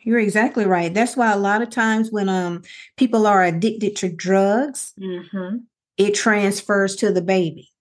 You're 0.02 0.20
exactly 0.20 0.66
right. 0.66 0.94
That's 0.94 1.18
why 1.18 1.32
a 1.32 1.38
lot 1.38 1.62
of 1.62 1.70
times 1.70 2.12
when 2.12 2.30
um 2.30 2.64
people 2.98 3.26
are 3.26 3.44
addicted 3.44 3.96
to 3.98 4.10
drugs, 4.12 4.94
mm-hmm. 5.00 5.58
it 5.98 6.14
transfers 6.14 6.96
to 6.98 7.12
the 7.12 7.22
baby. 7.22 7.72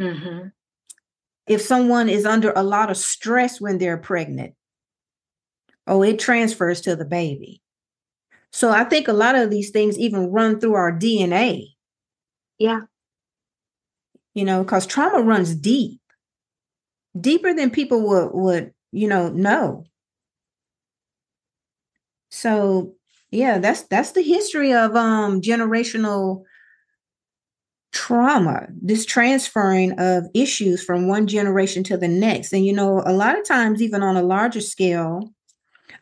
Mm-hmm. 0.00 0.48
If 1.46 1.60
someone 1.60 2.08
is 2.08 2.24
under 2.24 2.52
a 2.54 2.62
lot 2.62 2.90
of 2.90 2.96
stress 2.96 3.60
when 3.60 3.78
they're 3.78 3.98
pregnant, 3.98 4.54
oh, 5.86 6.02
it 6.02 6.18
transfers 6.18 6.80
to 6.82 6.96
the 6.96 7.04
baby. 7.04 7.60
So 8.52 8.70
I 8.70 8.84
think 8.84 9.08
a 9.08 9.12
lot 9.12 9.34
of 9.34 9.50
these 9.50 9.70
things 9.70 9.98
even 9.98 10.30
run 10.30 10.60
through 10.60 10.74
our 10.74 10.92
DNA. 10.92 11.71
Yeah. 12.62 12.82
You 14.34 14.44
know, 14.44 14.62
because 14.62 14.86
trauma 14.86 15.22
runs 15.22 15.54
deep, 15.54 16.00
deeper 17.18 17.54
than 17.54 17.70
people 17.70 18.02
would 18.06 18.30
would 18.32 18.74
you 18.92 19.08
know 19.08 19.28
know. 19.30 19.84
So 22.30 22.94
yeah, 23.30 23.58
that's 23.58 23.82
that's 23.82 24.12
the 24.12 24.22
history 24.22 24.72
of 24.72 24.96
um 24.96 25.40
generational 25.40 26.44
trauma, 27.92 28.66
this 28.80 29.04
transferring 29.04 29.92
of 29.98 30.24
issues 30.34 30.82
from 30.82 31.08
one 31.08 31.26
generation 31.26 31.84
to 31.84 31.96
the 31.96 32.08
next. 32.08 32.52
And 32.52 32.64
you 32.64 32.72
know, 32.72 33.02
a 33.04 33.12
lot 33.12 33.38
of 33.38 33.44
times, 33.46 33.82
even 33.82 34.02
on 34.02 34.16
a 34.16 34.22
larger 34.22 34.60
scale, 34.60 35.30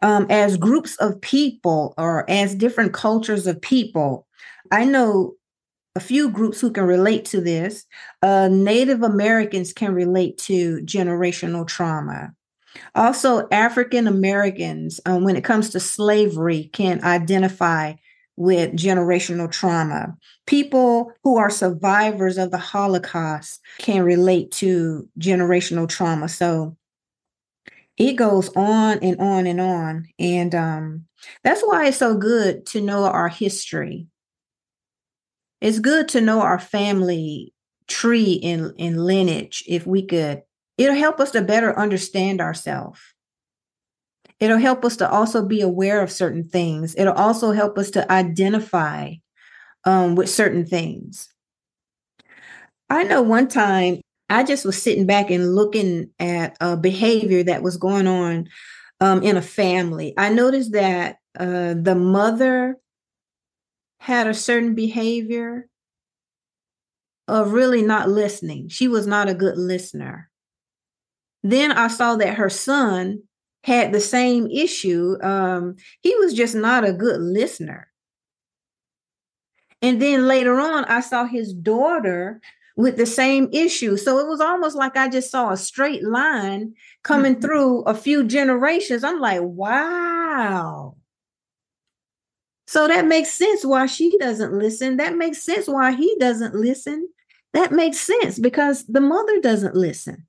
um, 0.02 0.26
as 0.30 0.56
groups 0.56 0.96
of 0.98 1.20
people 1.22 1.94
or 1.98 2.28
as 2.30 2.54
different 2.54 2.94
cultures 2.94 3.46
of 3.46 3.60
people, 3.62 4.26
I 4.72 4.84
know 4.84 5.34
a 5.96 6.00
few 6.00 6.30
groups 6.30 6.60
who 6.60 6.70
can 6.70 6.84
relate 6.84 7.24
to 7.26 7.40
this. 7.40 7.84
Uh, 8.22 8.48
Native 8.48 9.02
Americans 9.02 9.72
can 9.72 9.94
relate 9.94 10.38
to 10.38 10.78
generational 10.82 11.66
trauma. 11.66 12.32
Also, 12.94 13.48
African 13.50 14.06
Americans, 14.06 15.00
um, 15.06 15.24
when 15.24 15.36
it 15.36 15.44
comes 15.44 15.70
to 15.70 15.80
slavery, 15.80 16.70
can 16.72 17.02
identify 17.02 17.94
with 18.36 18.72
generational 18.72 19.50
trauma. 19.50 20.16
People 20.46 21.12
who 21.24 21.36
are 21.36 21.50
survivors 21.50 22.38
of 22.38 22.50
the 22.50 22.58
Holocaust 22.58 23.60
can 23.78 24.02
relate 24.02 24.50
to 24.52 25.08
generational 25.18 25.88
trauma. 25.88 26.28
So 26.28 26.76
it 27.98 28.14
goes 28.14 28.48
on 28.56 28.98
and 29.00 29.20
on 29.20 29.46
and 29.46 29.60
on. 29.60 30.06
And 30.18 30.54
um, 30.54 31.04
that's 31.44 31.60
why 31.60 31.88
it's 31.88 31.98
so 31.98 32.16
good 32.16 32.64
to 32.66 32.80
know 32.80 33.04
our 33.04 33.28
history. 33.28 34.06
It's 35.60 35.78
good 35.78 36.08
to 36.08 36.20
know 36.20 36.40
our 36.40 36.58
family 36.58 37.52
tree 37.88 38.40
and, 38.42 38.72
and 38.78 39.04
lineage 39.04 39.64
if 39.66 39.86
we 39.86 40.06
could 40.06 40.42
It'll 40.80 40.94
help 40.94 41.20
us 41.20 41.32
to 41.32 41.42
better 41.42 41.78
understand 41.78 42.40
ourselves. 42.40 43.00
It'll 44.38 44.56
help 44.56 44.82
us 44.82 44.96
to 44.96 45.10
also 45.10 45.44
be 45.44 45.60
aware 45.60 46.00
of 46.00 46.10
certain 46.10 46.42
things. 46.42 46.94
It'll 46.96 47.12
also 47.12 47.52
help 47.52 47.76
us 47.76 47.90
to 47.90 48.10
identify 48.10 49.12
um, 49.84 50.14
with 50.14 50.30
certain 50.30 50.64
things. 50.64 51.28
I 52.88 53.02
know 53.02 53.20
one 53.20 53.46
time 53.46 54.00
I 54.30 54.42
just 54.42 54.64
was 54.64 54.80
sitting 54.80 55.04
back 55.04 55.30
and 55.30 55.54
looking 55.54 56.12
at 56.18 56.56
a 56.62 56.78
behavior 56.78 57.42
that 57.42 57.62
was 57.62 57.76
going 57.76 58.06
on 58.06 58.48
um, 59.02 59.22
in 59.22 59.36
a 59.36 59.42
family. 59.42 60.14
I 60.16 60.30
noticed 60.30 60.72
that 60.72 61.18
uh, 61.38 61.74
the 61.74 61.94
mother 61.94 62.78
had 64.00 64.26
a 64.26 64.34
certain 64.34 64.74
behavior 64.74 65.68
of 67.28 67.52
really 67.52 67.82
not 67.82 68.08
listening. 68.08 68.68
She 68.68 68.88
was 68.88 69.06
not 69.06 69.28
a 69.28 69.34
good 69.34 69.56
listener. 69.56 70.30
Then 71.42 71.70
I 71.70 71.88
saw 71.88 72.16
that 72.16 72.34
her 72.34 72.50
son 72.50 73.22
had 73.62 73.92
the 73.92 74.00
same 74.00 74.48
issue. 74.50 75.16
Um, 75.22 75.76
he 76.00 76.14
was 76.16 76.34
just 76.34 76.54
not 76.54 76.88
a 76.88 76.92
good 76.92 77.20
listener. 77.20 77.88
And 79.82 80.00
then 80.00 80.26
later 80.26 80.58
on, 80.58 80.84
I 80.86 81.00
saw 81.00 81.26
his 81.26 81.52
daughter 81.52 82.40
with 82.76 82.96
the 82.96 83.06
same 83.06 83.50
issue. 83.52 83.98
So 83.98 84.18
it 84.18 84.26
was 84.26 84.40
almost 84.40 84.76
like 84.76 84.96
I 84.96 85.08
just 85.08 85.30
saw 85.30 85.50
a 85.50 85.56
straight 85.56 86.02
line 86.02 86.74
coming 87.02 87.34
mm-hmm. 87.34 87.42
through 87.42 87.82
a 87.82 87.94
few 87.94 88.24
generations. 88.24 89.04
I'm 89.04 89.20
like, 89.20 89.42
wow. 89.42 90.96
So 92.70 92.86
that 92.86 93.04
makes 93.04 93.32
sense 93.32 93.64
why 93.64 93.86
she 93.86 94.16
doesn't 94.18 94.52
listen. 94.52 94.98
That 94.98 95.16
makes 95.16 95.42
sense 95.42 95.66
why 95.66 95.90
he 95.90 96.14
doesn't 96.20 96.54
listen. 96.54 97.08
That 97.52 97.72
makes 97.72 97.98
sense 97.98 98.38
because 98.38 98.86
the 98.86 99.00
mother 99.00 99.40
doesn't 99.40 99.74
listen. 99.74 100.28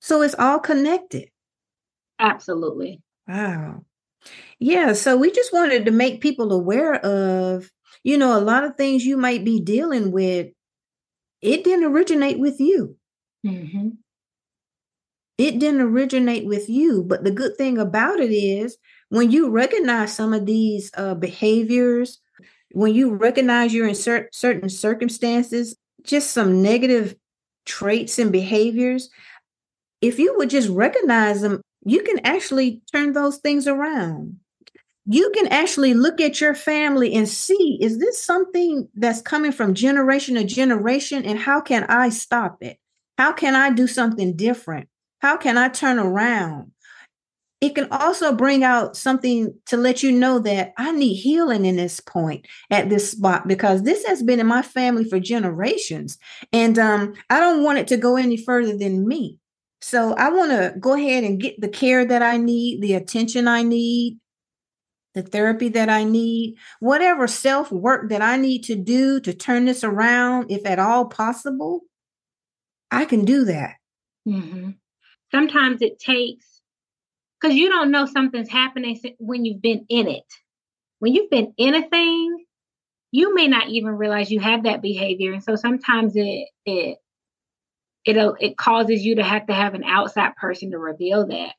So 0.00 0.22
it's 0.22 0.34
all 0.38 0.58
connected. 0.58 1.28
Absolutely. 2.18 3.02
Wow. 3.28 3.84
Yeah. 4.58 4.94
So 4.94 5.18
we 5.18 5.30
just 5.30 5.52
wanted 5.52 5.84
to 5.84 5.90
make 5.90 6.22
people 6.22 6.50
aware 6.50 7.04
of, 7.04 7.70
you 8.02 8.16
know, 8.16 8.34
a 8.34 8.40
lot 8.40 8.64
of 8.64 8.76
things 8.76 9.04
you 9.04 9.18
might 9.18 9.44
be 9.44 9.60
dealing 9.60 10.10
with. 10.10 10.46
It 11.42 11.64
didn't 11.64 11.84
originate 11.84 12.38
with 12.38 12.60
you. 12.60 12.96
Mm-hmm. 13.46 13.88
It 15.36 15.58
didn't 15.58 15.82
originate 15.82 16.46
with 16.46 16.70
you. 16.70 17.02
But 17.02 17.24
the 17.24 17.30
good 17.30 17.58
thing 17.58 17.76
about 17.76 18.20
it 18.20 18.32
is 18.32 18.78
when 19.08 19.30
you 19.30 19.50
recognize 19.50 20.12
some 20.12 20.32
of 20.32 20.46
these 20.46 20.90
uh, 20.96 21.14
behaviors, 21.14 22.20
when 22.72 22.94
you 22.94 23.14
recognize 23.14 23.72
you're 23.72 23.88
in 23.88 23.94
cer- 23.94 24.28
certain 24.32 24.68
circumstances, 24.68 25.76
just 26.02 26.30
some 26.30 26.62
negative 26.62 27.14
traits 27.64 28.18
and 28.18 28.32
behaviors, 28.32 29.10
if 30.00 30.18
you 30.18 30.34
would 30.36 30.50
just 30.50 30.68
recognize 30.68 31.40
them, 31.40 31.60
you 31.84 32.02
can 32.02 32.18
actually 32.24 32.82
turn 32.92 33.12
those 33.12 33.38
things 33.38 33.66
around. 33.66 34.38
You 35.08 35.30
can 35.30 35.46
actually 35.48 35.94
look 35.94 36.20
at 36.20 36.40
your 36.40 36.54
family 36.54 37.14
and 37.14 37.28
see 37.28 37.78
is 37.80 37.98
this 37.98 38.20
something 38.20 38.88
that's 38.94 39.20
coming 39.20 39.52
from 39.52 39.72
generation 39.72 40.34
to 40.34 40.44
generation? 40.44 41.24
And 41.24 41.38
how 41.38 41.60
can 41.60 41.84
I 41.84 42.08
stop 42.08 42.58
it? 42.60 42.78
How 43.16 43.32
can 43.32 43.54
I 43.54 43.70
do 43.70 43.86
something 43.86 44.34
different? 44.36 44.88
How 45.20 45.36
can 45.36 45.56
I 45.56 45.68
turn 45.68 45.98
around? 46.00 46.72
It 47.60 47.74
can 47.74 47.88
also 47.90 48.34
bring 48.34 48.64
out 48.64 48.96
something 48.96 49.54
to 49.66 49.78
let 49.78 50.02
you 50.02 50.12
know 50.12 50.38
that 50.40 50.74
I 50.76 50.92
need 50.92 51.14
healing 51.14 51.64
in 51.64 51.76
this 51.76 52.00
point 52.00 52.46
at 52.70 52.90
this 52.90 53.10
spot 53.10 53.48
because 53.48 53.82
this 53.82 54.04
has 54.04 54.22
been 54.22 54.40
in 54.40 54.46
my 54.46 54.60
family 54.60 55.04
for 55.04 55.18
generations. 55.18 56.18
And 56.52 56.78
um, 56.78 57.14
I 57.30 57.40
don't 57.40 57.62
want 57.64 57.78
it 57.78 57.88
to 57.88 57.96
go 57.96 58.16
any 58.16 58.36
further 58.36 58.76
than 58.76 59.08
me. 59.08 59.38
So 59.80 60.14
I 60.14 60.30
want 60.30 60.50
to 60.50 60.74
go 60.78 60.94
ahead 60.94 61.24
and 61.24 61.40
get 61.40 61.60
the 61.60 61.68
care 61.68 62.04
that 62.04 62.22
I 62.22 62.36
need, 62.36 62.82
the 62.82 62.94
attention 62.94 63.48
I 63.48 63.62
need, 63.62 64.18
the 65.14 65.22
therapy 65.22 65.70
that 65.70 65.88
I 65.88 66.04
need, 66.04 66.56
whatever 66.80 67.26
self 67.26 67.72
work 67.72 68.10
that 68.10 68.20
I 68.20 68.36
need 68.36 68.64
to 68.64 68.76
do 68.76 69.18
to 69.20 69.32
turn 69.32 69.64
this 69.64 69.82
around, 69.82 70.50
if 70.50 70.66
at 70.66 70.78
all 70.78 71.06
possible, 71.06 71.80
I 72.90 73.06
can 73.06 73.24
do 73.24 73.44
that. 73.46 73.76
Mm-hmm. 74.28 74.70
Sometimes 75.30 75.82
it 75.82 75.98
takes, 75.98 76.55
because 77.40 77.56
you 77.56 77.68
don't 77.68 77.90
know 77.90 78.06
something's 78.06 78.48
happening 78.48 79.00
when 79.18 79.44
you've 79.44 79.62
been 79.62 79.86
in 79.88 80.08
it. 80.08 80.24
When 80.98 81.14
you've 81.14 81.30
been 81.30 81.52
in 81.58 81.74
a 81.74 81.88
thing, 81.88 82.44
you 83.12 83.34
may 83.34 83.48
not 83.48 83.68
even 83.68 83.90
realize 83.90 84.30
you 84.30 84.40
have 84.40 84.64
that 84.64 84.82
behavior. 84.82 85.32
And 85.32 85.42
so 85.42 85.56
sometimes 85.56 86.12
it, 86.16 86.48
it 86.64 86.98
it'll 88.04 88.36
it 88.40 88.56
causes 88.56 89.04
you 89.04 89.16
to 89.16 89.22
have 89.22 89.46
to 89.46 89.54
have 89.54 89.74
an 89.74 89.84
outside 89.84 90.36
person 90.36 90.70
to 90.70 90.78
reveal 90.78 91.26
that. 91.26 91.52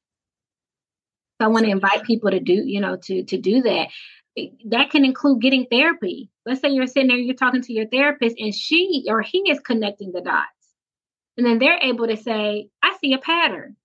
So 1.40 1.46
I 1.46 1.48
want 1.48 1.66
to 1.66 1.72
invite 1.72 2.04
people 2.04 2.32
to 2.32 2.40
do, 2.40 2.54
you 2.54 2.82
know, 2.82 2.96
to 2.96 3.24
to 3.24 3.38
do 3.38 3.62
that. 3.62 3.88
That 4.70 4.92
can 4.92 5.04
include 5.04 5.42
getting 5.42 5.66
therapy. 5.66 6.30
Let's 6.46 6.62
say 6.62 6.70
you're 6.70 6.88
sitting 6.88 7.08
there, 7.08 7.18
you're 7.18 7.36
talking 7.36 7.62
to 7.64 7.74
your 7.74 7.88
therapist, 7.88 8.38
and 8.40 8.54
she 8.54 9.06
or 9.08 9.22
he 9.22 9.40
is 9.50 9.60
connecting 9.60 10.12
the 10.12 10.22
dots. 10.22 10.48
And 11.38 11.46
then 11.46 11.60
they're 11.60 11.80
able 11.82 12.08
to 12.08 12.18
say, 12.18 12.70
I 12.82 12.98
see 13.00 13.14
a 13.14 13.20
pattern. 13.20 13.76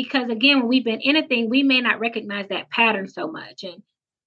Because 0.00 0.30
again, 0.30 0.58
when 0.58 0.68
we've 0.68 0.84
been 0.84 1.00
in 1.00 1.16
a 1.16 1.26
thing, 1.26 1.50
we 1.50 1.64
may 1.64 1.80
not 1.80 1.98
recognize 1.98 2.46
that 2.50 2.70
pattern 2.70 3.08
so 3.08 3.26
much. 3.26 3.64
And 3.64 3.82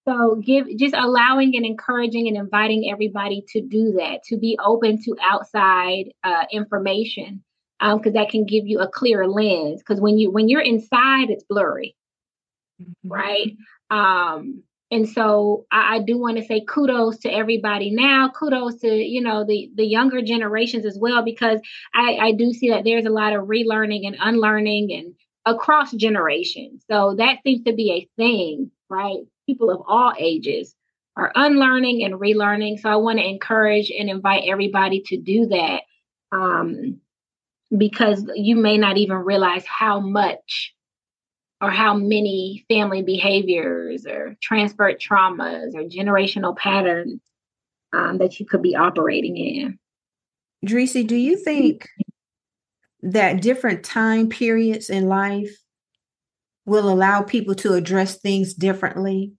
so 0.06 0.36
give 0.36 0.66
just 0.78 0.94
allowing 0.94 1.56
and 1.56 1.66
encouraging 1.66 2.28
and 2.28 2.36
inviting 2.36 2.92
everybody 2.92 3.46
to 3.54 3.62
do 3.62 3.94
that, 4.00 4.18
to 4.26 4.38
be 4.38 4.60
open 4.62 5.02
to 5.04 5.16
outside 5.24 6.12
uh, 6.26 6.44
information, 6.52 7.42
because 7.80 8.14
um, 8.14 8.14
that 8.16 8.28
can 8.30 8.44
give 8.46 8.68
you 8.68 8.80
a 8.80 8.90
clearer 8.90 9.30
lens. 9.30 9.80
Because 9.80 10.02
when 10.02 10.18
you 10.18 10.30
when 10.30 10.50
you're 10.50 10.60
inside, 10.74 11.30
it's 11.30 11.46
blurry, 11.48 11.96
mm-hmm. 12.82 13.10
right? 13.10 13.56
Um, 13.90 14.64
and 14.92 15.08
so 15.08 15.68
I, 15.72 15.96
I 15.96 16.00
do 16.00 16.18
want 16.18 16.36
to 16.38 16.44
say 16.44 16.66
kudos 16.68 17.20
to 17.20 17.30
everybody 17.32 17.92
now. 17.92 18.30
Kudos 18.38 18.82
to 18.82 18.94
you 18.94 19.22
know 19.22 19.46
the 19.46 19.72
the 19.74 19.86
younger 19.86 20.22
generations 20.22 20.86
as 20.86 20.98
well, 21.00 21.24
because 21.24 21.62
I, 21.96 22.18
I 22.28 22.32
do 22.34 22.52
see 22.52 22.72
that 22.72 22.84
there's 22.84 23.06
a 23.06 23.18
lot 23.22 23.32
of 23.32 23.46
relearning 23.46 24.06
and 24.06 24.18
unlearning 24.20 24.92
and 24.92 25.16
across 25.46 25.92
generations. 25.92 26.84
So 26.90 27.16
that 27.18 27.40
seems 27.44 27.64
to 27.64 27.74
be 27.74 27.92
a 27.92 28.10
thing, 28.22 28.72
right? 28.90 29.20
people 29.52 29.70
of 29.70 29.82
all 29.88 30.14
ages 30.18 30.76
are 31.18 31.32
unlearning 31.36 32.04
and 32.04 32.14
relearning. 32.16 32.80
So 32.80 32.90
I 32.90 32.96
want 32.96 33.20
to 33.20 33.28
encourage 33.28 33.92
and 33.92 34.10
invite 34.10 34.44
everybody 34.48 35.02
to 35.08 35.18
do 35.18 35.48
that. 35.48 35.82
Um, 36.32 37.02
because 37.78 38.30
you 38.36 38.56
may 38.58 38.78
not 38.78 38.98
even 38.98 39.18
realize 39.18 39.66
how 39.66 40.00
much 40.00 40.74
or 41.62 41.70
how 41.70 41.94
many 41.94 42.66
family 42.70 43.02
behaviors 43.02 44.06
or 44.06 44.36
transferred 44.42 45.00
traumas 45.00 45.74
or 45.74 45.84
generational 45.84 46.56
patterns 46.56 47.22
um, 47.94 48.18
that 48.18 48.40
you 48.40 48.46
could 48.46 48.62
be 48.62 48.76
operating 48.76 49.38
in. 49.38 49.80
Dreesy, 50.66 51.06
do 51.08 51.16
you 51.16 51.38
think 51.38 51.88
that 53.04 53.42
different 53.42 53.84
time 53.84 54.30
periods 54.30 54.90
in 54.90 55.08
life 55.08 55.56
will 56.66 56.90
allow 56.90 57.22
people 57.22 57.56
to 57.56 57.74
address 57.74 58.18
things 58.18 58.54
differently? 58.54 59.34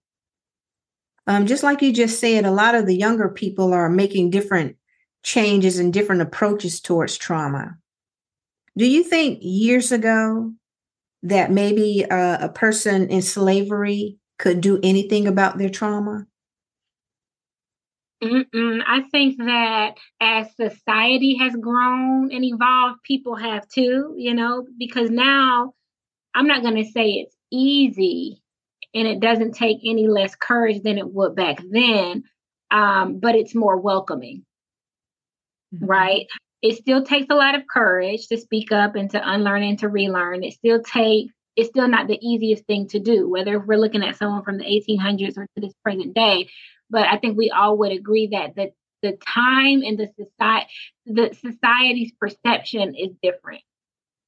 Um, 1.25 1.45
just 1.45 1.63
like 1.63 1.81
you 1.81 1.93
just 1.93 2.19
said, 2.19 2.45
a 2.45 2.51
lot 2.51 2.75
of 2.75 2.85
the 2.85 2.95
younger 2.95 3.29
people 3.29 3.73
are 3.73 3.89
making 3.89 4.29
different 4.29 4.75
changes 5.23 5.79
and 5.79 5.93
different 5.93 6.21
approaches 6.21 6.81
towards 6.81 7.17
trauma. 7.17 7.77
Do 8.77 8.85
you 8.85 9.03
think 9.03 9.39
years 9.41 9.91
ago 9.91 10.53
that 11.23 11.51
maybe 11.51 12.05
uh, 12.05 12.45
a 12.45 12.49
person 12.49 13.07
in 13.09 13.21
slavery 13.21 14.17
could 14.37 14.59
do 14.59 14.79
anything 14.83 15.27
about 15.27 15.57
their 15.57 15.69
trauma? 15.69 16.25
Mm-mm. 18.23 18.81
I 18.85 19.01
think 19.11 19.37
that 19.37 19.95
as 20.19 20.55
society 20.55 21.37
has 21.39 21.55
grown 21.55 22.31
and 22.31 22.43
evolved, 22.43 23.03
people 23.03 23.35
have 23.35 23.67
too, 23.67 24.15
you 24.17 24.33
know, 24.33 24.65
because 24.77 25.09
now 25.09 25.73
I'm 26.33 26.47
not 26.47 26.61
going 26.61 26.75
to 26.75 26.89
say 26.89 27.09
it's 27.09 27.35
easy 27.51 28.41
and 28.93 29.07
it 29.07 29.19
doesn't 29.19 29.53
take 29.53 29.79
any 29.85 30.07
less 30.07 30.35
courage 30.35 30.81
than 30.83 30.97
it 30.97 31.11
would 31.11 31.35
back 31.35 31.61
then, 31.69 32.23
um, 32.71 33.19
but 33.19 33.35
it's 33.35 33.55
more 33.55 33.77
welcoming, 33.77 34.45
mm-hmm. 35.73 35.85
right? 35.85 36.25
It 36.61 36.77
still 36.77 37.03
takes 37.03 37.27
a 37.29 37.35
lot 37.35 37.55
of 37.55 37.67
courage 37.67 38.27
to 38.27 38.37
speak 38.37 38.71
up 38.71 38.95
and 38.95 39.09
to 39.11 39.21
unlearn 39.21 39.63
and 39.63 39.79
to 39.79 39.89
relearn. 39.89 40.43
It 40.43 40.53
still 40.53 40.81
takes 40.81 41.33
it's 41.55 41.69
still 41.69 41.87
not 41.87 42.07
the 42.07 42.17
easiest 42.21 42.65
thing 42.65 42.87
to 42.89 42.99
do, 42.99 43.29
whether 43.29 43.59
we're 43.59 43.77
looking 43.77 44.03
at 44.03 44.15
someone 44.15 44.43
from 44.43 44.57
the 44.57 44.63
1800s 44.63 45.37
or 45.37 45.45
to 45.45 45.61
this 45.61 45.73
present 45.83 46.15
day. 46.15 46.49
But 46.93 47.07
I 47.09 47.17
think 47.17 47.37
we 47.37 47.49
all 47.49 47.77
would 47.79 47.91
agree 47.91 48.27
that 48.27 48.55
the 48.55 48.71
the 49.01 49.17
time 49.27 49.81
and 49.81 49.99
the 49.99 50.07
society 50.15 50.71
the 51.05 51.33
society's 51.33 52.13
perception 52.13 52.95
is 52.95 53.11
different 53.21 53.61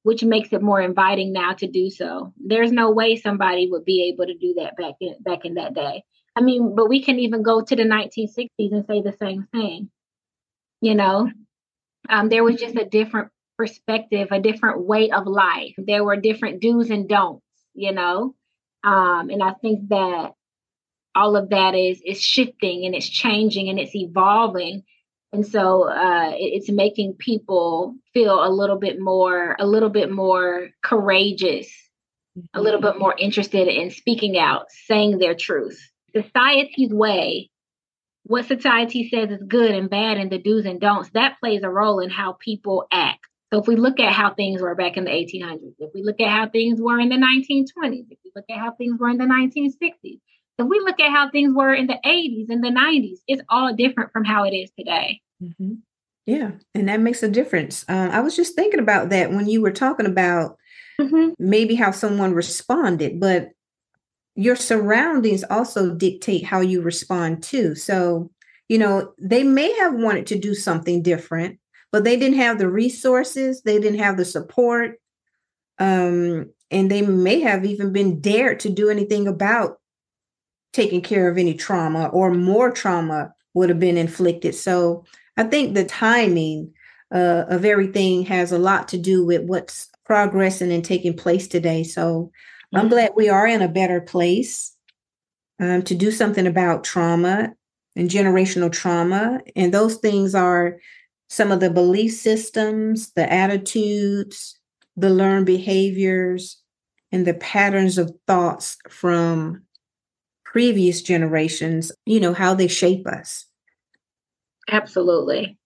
which 0.02 0.22
makes 0.22 0.52
it 0.52 0.62
more 0.62 0.80
inviting 0.80 1.32
now 1.32 1.52
to 1.52 1.66
do 1.66 1.90
so. 1.90 2.32
There's 2.38 2.70
no 2.70 2.92
way 2.92 3.16
somebody 3.16 3.68
would 3.68 3.84
be 3.84 4.12
able 4.12 4.26
to 4.26 4.38
do 4.38 4.54
that 4.58 4.76
back 4.76 4.94
in 5.00 5.16
back 5.20 5.44
in 5.44 5.54
that 5.54 5.74
day. 5.74 6.04
I 6.36 6.42
mean 6.42 6.74
but 6.76 6.88
we 6.90 7.02
can 7.02 7.18
even 7.20 7.42
go 7.42 7.62
to 7.62 7.76
the 7.76 7.84
1960s 7.84 8.72
and 8.72 8.86
say 8.86 9.02
the 9.02 9.16
same 9.18 9.48
thing 9.52 9.90
you 10.82 10.94
know? 10.94 11.30
Um, 12.08 12.28
there 12.28 12.44
was 12.44 12.56
just 12.60 12.76
a 12.76 12.84
different 12.84 13.30
perspective 13.56 14.28
a 14.30 14.40
different 14.40 14.84
way 14.84 15.10
of 15.10 15.26
life. 15.26 15.74
There 15.78 16.04
were 16.04 16.16
different 16.16 16.60
do's 16.60 16.90
and 16.90 17.08
don'ts 17.08 17.42
you 17.74 17.92
know? 17.92 18.34
Um, 18.84 19.30
and 19.30 19.42
i 19.42 19.54
think 19.54 19.88
that 19.88 20.32
all 21.16 21.36
of 21.36 21.50
that 21.50 21.74
is 21.74 22.00
is 22.04 22.20
shifting 22.20 22.84
and 22.84 22.94
it's 22.94 23.08
changing 23.08 23.68
and 23.68 23.78
it's 23.78 23.94
evolving. 23.94 24.82
And 25.32 25.46
so 25.46 25.88
uh, 25.88 26.32
it's 26.34 26.70
making 26.70 27.14
people 27.18 27.96
feel 28.14 28.44
a 28.44 28.50
little 28.50 28.78
bit 28.78 29.00
more 29.00 29.56
a 29.58 29.66
little 29.66 29.90
bit 29.90 30.12
more 30.12 30.68
courageous 30.82 31.68
a 32.52 32.60
little 32.60 32.82
bit 32.82 32.98
more 32.98 33.14
interested 33.18 33.66
in 33.66 33.90
speaking 33.90 34.38
out 34.38 34.66
saying 34.86 35.18
their 35.18 35.34
truth. 35.34 35.80
Society's 36.14 36.92
way 36.92 37.50
what 38.24 38.44
society 38.46 39.08
says 39.08 39.30
is 39.30 39.42
good 39.46 39.70
and 39.70 39.88
bad 39.88 40.18
and 40.18 40.32
the 40.32 40.38
do's 40.38 40.66
and 40.66 40.80
don'ts 40.80 41.10
that 41.10 41.38
plays 41.38 41.62
a 41.62 41.70
role 41.70 42.00
in 42.00 42.10
how 42.10 42.32
people 42.32 42.84
act. 42.90 43.20
So 43.52 43.60
if 43.60 43.68
we 43.68 43.76
look 43.76 44.00
at 44.00 44.12
how 44.12 44.34
things 44.34 44.60
were 44.60 44.74
back 44.74 44.96
in 44.96 45.04
the 45.04 45.10
1800s 45.10 45.74
if 45.78 45.92
we 45.94 46.02
look 46.02 46.20
at 46.20 46.30
how 46.30 46.48
things 46.48 46.80
were 46.80 46.98
in 46.98 47.08
the 47.08 47.16
1920s 47.16 48.06
if 48.10 48.18
we 48.24 48.32
look 48.34 48.46
at 48.50 48.58
how 48.58 48.72
things 48.72 48.98
were 48.98 49.08
in 49.08 49.18
the 49.18 49.24
1960s 49.24 50.20
if 50.58 50.66
we 50.66 50.80
look 50.80 50.98
at 51.00 51.10
how 51.10 51.30
things 51.30 51.54
were 51.54 51.74
in 51.74 51.86
the 51.86 51.98
80s 52.04 52.48
and 52.48 52.64
the 52.64 52.68
90s, 52.68 53.18
it's 53.28 53.42
all 53.48 53.74
different 53.74 54.12
from 54.12 54.24
how 54.24 54.44
it 54.44 54.52
is 54.52 54.70
today. 54.78 55.20
Mm-hmm. 55.42 55.74
Yeah, 56.24 56.52
and 56.74 56.88
that 56.88 57.00
makes 57.00 57.22
a 57.22 57.28
difference. 57.28 57.84
Um, 57.88 58.10
I 58.10 58.20
was 58.20 58.34
just 58.34 58.56
thinking 58.56 58.80
about 58.80 59.10
that 59.10 59.30
when 59.30 59.46
you 59.46 59.60
were 59.60 59.70
talking 59.70 60.06
about 60.06 60.56
mm-hmm. 61.00 61.30
maybe 61.38 61.74
how 61.74 61.92
someone 61.92 62.34
responded, 62.34 63.20
but 63.20 63.50
your 64.34 64.56
surroundings 64.56 65.44
also 65.44 65.94
dictate 65.94 66.44
how 66.44 66.60
you 66.60 66.82
respond 66.82 67.42
too. 67.42 67.74
So, 67.74 68.30
you 68.68 68.78
know, 68.78 69.12
they 69.18 69.44
may 69.44 69.72
have 69.78 69.94
wanted 69.94 70.26
to 70.28 70.38
do 70.38 70.54
something 70.54 71.02
different, 71.02 71.58
but 71.92 72.04
they 72.04 72.16
didn't 72.16 72.38
have 72.38 72.58
the 72.58 72.68
resources, 72.68 73.62
they 73.62 73.78
didn't 73.78 74.00
have 74.00 74.16
the 74.16 74.24
support, 74.24 75.00
um, 75.78 76.50
and 76.70 76.90
they 76.90 77.02
may 77.02 77.40
have 77.40 77.64
even 77.64 77.92
been 77.92 78.20
dared 78.20 78.60
to 78.60 78.68
do 78.68 78.90
anything 78.90 79.28
about 79.28 79.78
taking 80.76 81.00
care 81.00 81.26
of 81.26 81.38
any 81.38 81.54
trauma 81.54 82.08
or 82.08 82.30
more 82.30 82.70
trauma 82.70 83.32
would 83.54 83.70
have 83.70 83.80
been 83.80 83.96
inflicted. 83.96 84.54
So 84.54 85.06
I 85.38 85.44
think 85.44 85.74
the 85.74 85.86
timing 85.86 86.74
uh, 87.10 87.44
of 87.48 87.64
everything 87.64 88.26
has 88.26 88.52
a 88.52 88.58
lot 88.58 88.88
to 88.88 88.98
do 88.98 89.24
with 89.24 89.40
what's 89.44 89.88
progressing 90.04 90.70
and 90.70 90.84
taking 90.84 91.16
place 91.16 91.48
today. 91.48 91.82
So 91.82 92.02
mm-hmm. 92.04 92.76
I'm 92.76 92.88
glad 92.88 93.12
we 93.16 93.30
are 93.30 93.46
in 93.46 93.62
a 93.62 93.68
better 93.68 94.02
place 94.02 94.76
um, 95.58 95.82
to 95.84 95.94
do 95.94 96.10
something 96.10 96.46
about 96.46 96.84
trauma 96.84 97.54
and 97.96 98.10
generational 98.10 98.70
trauma. 98.70 99.40
And 99.56 99.72
those 99.72 99.96
things 99.96 100.34
are 100.34 100.76
some 101.30 101.52
of 101.52 101.60
the 101.60 101.70
belief 101.70 102.12
systems, 102.12 103.12
the 103.12 103.32
attitudes, 103.32 104.58
the 104.94 105.08
learned 105.08 105.46
behaviors, 105.46 106.60
and 107.10 107.26
the 107.26 107.34
patterns 107.34 107.96
of 107.96 108.12
thoughts 108.26 108.76
from 108.90 109.62
previous 110.46 111.02
generations, 111.02 111.92
you 112.06 112.20
know, 112.20 112.32
how 112.32 112.54
they 112.54 112.68
shape 112.68 113.06
us. 113.06 113.44
Absolutely. 114.70 115.58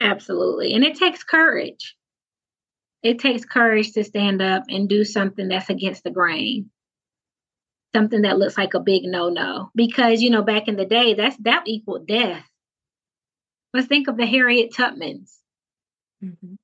Absolutely. 0.00 0.74
And 0.74 0.84
it 0.84 0.96
takes 0.96 1.24
courage. 1.24 1.96
It 3.02 3.18
takes 3.18 3.44
courage 3.44 3.92
to 3.92 4.04
stand 4.04 4.40
up 4.40 4.64
and 4.68 4.88
do 4.88 5.04
something 5.04 5.48
that's 5.48 5.70
against 5.70 6.04
the 6.04 6.10
grain. 6.10 6.70
Something 7.94 8.22
that 8.22 8.38
looks 8.38 8.56
like 8.56 8.74
a 8.74 8.80
big 8.80 9.02
no-no. 9.04 9.70
Because, 9.74 10.22
you 10.22 10.30
know, 10.30 10.42
back 10.42 10.68
in 10.68 10.76
the 10.76 10.84
day, 10.84 11.14
that's 11.14 11.36
that 11.38 11.64
equaled 11.66 12.06
death. 12.06 12.44
Let's 13.74 13.88
think 13.88 14.06
of 14.06 14.16
the 14.16 14.26
Harriet 14.26 14.72
Tubmans. 14.72 15.32
Mm-hmm. 16.22 16.54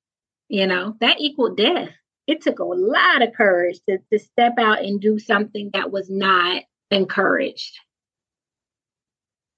You 0.47 0.67
know, 0.67 0.95
that 1.01 1.19
equaled 1.19 1.57
death. 1.57 1.89
It 2.27 2.41
took 2.41 2.59
a 2.59 2.63
lot 2.63 3.21
of 3.21 3.33
courage 3.33 3.79
to, 3.89 3.97
to 4.11 4.19
step 4.19 4.53
out 4.57 4.83
and 4.83 5.01
do 5.01 5.19
something 5.19 5.71
that 5.73 5.91
was 5.91 6.09
not 6.09 6.63
encouraged. 6.91 7.79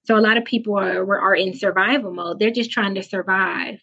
So 0.04 0.16
a 0.16 0.20
lot 0.20 0.36
of 0.36 0.44
people 0.44 0.78
are 0.78 1.20
are 1.20 1.34
in 1.34 1.54
survival 1.54 2.12
mode. 2.12 2.38
They're 2.38 2.50
just 2.50 2.70
trying 2.70 2.94
to 2.96 3.02
survive. 3.02 3.80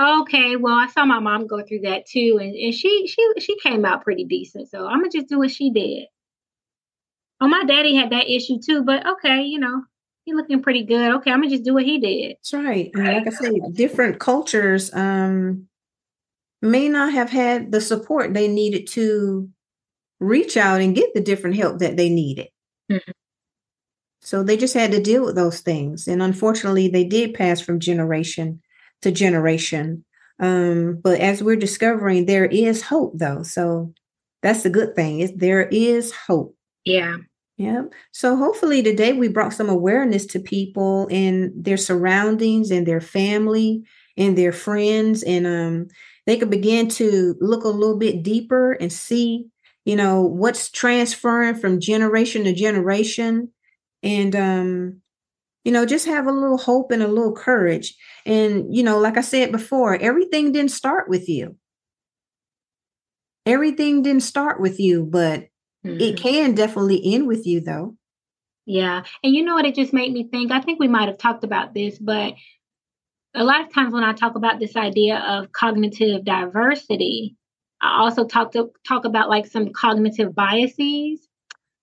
Okay, 0.00 0.56
well, 0.56 0.74
I 0.74 0.86
saw 0.86 1.04
my 1.04 1.18
mom 1.18 1.46
go 1.46 1.62
through 1.62 1.80
that 1.80 2.06
too, 2.06 2.38
and, 2.40 2.54
and 2.54 2.74
she 2.74 3.06
she 3.06 3.32
she 3.38 3.58
came 3.60 3.84
out 3.84 4.04
pretty 4.04 4.24
decent. 4.24 4.68
So 4.68 4.86
I'm 4.86 4.98
gonna 4.98 5.10
just 5.10 5.28
do 5.28 5.38
what 5.38 5.50
she 5.50 5.70
did. 5.70 6.06
Oh, 7.40 7.48
my 7.48 7.64
daddy 7.64 7.94
had 7.94 8.10
that 8.10 8.28
issue 8.28 8.58
too, 8.64 8.82
but 8.82 9.06
okay, 9.06 9.42
you 9.42 9.58
know, 9.58 9.82
he 10.24 10.34
looking 10.34 10.62
pretty 10.62 10.84
good. 10.84 11.14
Okay, 11.16 11.30
I'm 11.30 11.40
gonna 11.40 11.50
just 11.50 11.64
do 11.64 11.74
what 11.74 11.84
he 11.84 11.98
did. 11.98 12.36
That's 12.36 12.52
right. 12.52 12.90
And 12.94 13.04
like 13.04 13.26
I 13.26 13.30
said, 13.30 13.74
different 13.74 14.18
cultures 14.18 14.92
um 14.94 15.68
may 16.62 16.88
not 16.88 17.12
have 17.12 17.30
had 17.30 17.70
the 17.70 17.80
support 17.80 18.34
they 18.34 18.48
needed 18.48 18.86
to 18.88 19.48
reach 20.20 20.56
out 20.56 20.80
and 20.80 20.96
get 20.96 21.14
the 21.14 21.20
different 21.20 21.56
help 21.56 21.78
that 21.78 21.96
they 21.96 22.08
needed. 22.08 22.48
Mm-hmm. 22.90 23.10
So 24.20 24.42
they 24.42 24.56
just 24.56 24.74
had 24.74 24.92
to 24.92 25.00
deal 25.00 25.24
with 25.24 25.36
those 25.36 25.60
things. 25.60 26.08
And 26.08 26.22
unfortunately, 26.22 26.88
they 26.88 27.04
did 27.04 27.34
pass 27.34 27.60
from 27.60 27.80
generation 27.80 28.60
to 29.02 29.10
generation. 29.10 30.04
Um, 30.40 31.00
but 31.02 31.20
as 31.20 31.42
we're 31.42 31.56
discovering, 31.56 32.26
there 32.26 32.46
is 32.46 32.82
hope, 32.82 33.12
though. 33.16 33.42
So 33.42 33.92
that's 34.42 34.62
the 34.62 34.70
good 34.70 34.94
thing 34.94 35.20
is 35.20 35.32
there 35.34 35.68
is 35.68 36.12
hope. 36.12 36.54
Yeah. 36.84 37.16
Yeah. 37.56 37.84
So 38.12 38.36
hopefully 38.36 38.82
today 38.82 39.12
we 39.12 39.28
brought 39.28 39.52
some 39.52 39.68
awareness 39.68 40.26
to 40.26 40.38
people 40.38 41.08
in 41.10 41.52
their 41.56 41.76
surroundings 41.76 42.70
and 42.70 42.86
their 42.86 43.00
family 43.00 43.82
and 44.16 44.38
their 44.38 44.52
friends. 44.52 45.24
And 45.24 45.46
um, 45.46 45.88
they 46.26 46.36
could 46.36 46.50
begin 46.50 46.88
to 46.90 47.34
look 47.40 47.64
a 47.64 47.68
little 47.68 47.98
bit 47.98 48.22
deeper 48.22 48.72
and 48.72 48.92
see 48.92 49.46
you 49.88 49.96
know 49.96 50.20
what's 50.20 50.70
transferring 50.70 51.54
from 51.54 51.80
generation 51.80 52.44
to 52.44 52.52
generation. 52.52 53.50
And 54.02 54.36
um 54.36 55.00
you 55.64 55.72
know 55.72 55.86
just 55.86 56.04
have 56.04 56.26
a 56.26 56.32
little 56.32 56.58
hope 56.58 56.90
and 56.90 57.02
a 57.02 57.08
little 57.08 57.32
courage. 57.32 57.94
And 58.26 58.76
you 58.76 58.82
know 58.82 58.98
like 58.98 59.16
i 59.16 59.22
said 59.22 59.50
before 59.50 59.96
everything 59.96 60.52
didn't 60.52 60.72
start 60.72 61.08
with 61.08 61.26
you. 61.26 61.56
Everything 63.46 64.02
didn't 64.02 64.24
start 64.24 64.60
with 64.60 64.78
you 64.78 65.06
but 65.06 65.48
mm-hmm. 65.86 65.98
it 65.98 66.18
can 66.18 66.54
definitely 66.54 67.00
end 67.14 67.26
with 67.26 67.46
you 67.46 67.60
though. 67.60 67.96
Yeah. 68.66 69.04
And 69.24 69.34
you 69.34 69.42
know 69.42 69.54
what? 69.54 69.64
It 69.64 69.74
just 69.74 69.94
made 69.94 70.12
me 70.12 70.28
think 70.30 70.52
i 70.52 70.60
think 70.60 70.78
we 70.78 70.88
might 70.88 71.08
have 71.08 71.16
talked 71.16 71.44
about 71.44 71.72
this 71.72 71.98
but 71.98 72.34
a 73.34 73.44
lot 73.44 73.62
of 73.62 73.72
times 73.72 73.92
when 73.92 74.04
I 74.04 74.14
talk 74.14 74.34
about 74.34 74.58
this 74.58 74.74
idea 74.74 75.18
of 75.18 75.52
cognitive 75.52 76.24
diversity, 76.24 77.36
I 77.80 78.00
also 78.00 78.24
talk 78.26 78.52
to 78.52 78.70
talk 78.86 79.04
about 79.04 79.28
like 79.28 79.46
some 79.46 79.72
cognitive 79.72 80.34
biases. 80.34 81.26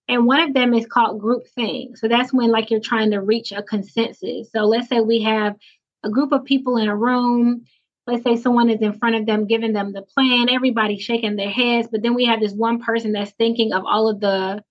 And 0.08 0.28
one 0.28 0.40
of 0.42 0.54
them 0.54 0.74
is 0.74 0.86
called 0.86 1.22
groupthink. 1.22 1.98
So 1.98 2.08
that's 2.08 2.32
when 2.32 2.52
like 2.52 2.70
you're 2.70 2.80
trying 2.80 3.12
to 3.12 3.22
reach 3.22 3.52
a 3.52 3.64
consensus. 3.64 4.52
So 4.52 4.66
let's 4.66 4.88
say 4.88 5.00
we 5.00 5.22
have 5.24 5.56
a 6.04 6.10
group 6.10 6.32
of 6.32 6.46
people 6.46 6.78
in 6.78 6.88
a 6.88 6.96
room. 6.96 7.66
Let's 8.06 8.24
say 8.24 8.36
someone 8.36 8.70
is 8.70 8.82
in 8.82 8.94
front 8.94 9.16
of 9.16 9.26
them 9.26 9.48
giving 9.48 9.74
them 9.74 9.94
the 9.94 10.04
plan, 10.04 10.48
everybody's 10.50 11.02
shaking 11.02 11.36
their 11.36 11.50
heads, 11.50 11.88
but 11.92 12.04
then 12.04 12.14
we 12.14 12.26
have 12.26 12.40
this 12.40 12.54
one 12.54 12.80
person 12.80 13.14
that's 13.14 13.32
thinking 13.32 13.74
of 13.74 13.84
all 13.86 14.08
of 14.08 14.20
the 14.20 14.64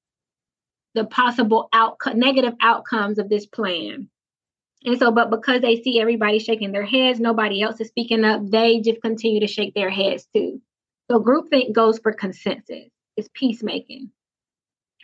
the 0.95 1.05
possible 1.05 1.69
outcome 1.73 2.21
negative 2.21 2.55
outcomes 2.61 3.19
of 3.19 3.29
this 3.29 3.47
plan. 3.47 4.09
And 4.85 4.99
so, 4.99 5.11
but 5.11 5.31
because 5.31 5.63
they 5.63 5.83
see 5.83 6.01
everybody 6.01 6.39
shaking 6.39 6.71
their 6.71 6.85
heads, 6.85 7.19
nobody 7.19 7.63
else 7.63 7.81
is 7.81 7.89
speaking 7.89 8.25
up, 8.25 8.43
they 8.49 8.81
just 8.81 9.03
continue 9.03 9.41
to 9.41 9.49
shake 9.49 9.75
their 9.75 9.91
heads 9.91 10.29
too. 10.33 10.61
So 11.11 11.21
groupthink 11.21 11.73
goes 11.73 11.99
for 11.99 12.13
consensus, 12.13 12.89
it's 13.17 13.29
peacemaking. 13.35 14.11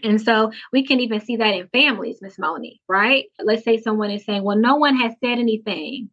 And 0.02 0.20
so 0.20 0.52
we 0.72 0.86
can 0.86 1.00
even 1.00 1.20
see 1.20 1.36
that 1.36 1.54
in 1.54 1.68
families, 1.68 2.20
Miss 2.22 2.38
Moni, 2.38 2.80
right? 2.88 3.26
Let's 3.38 3.64
say 3.64 3.78
someone 3.80 4.10
is 4.10 4.24
saying, 4.24 4.42
well, 4.42 4.56
no 4.56 4.76
one 4.76 4.96
has 4.96 5.12
said 5.22 5.38
anything, 5.38 6.08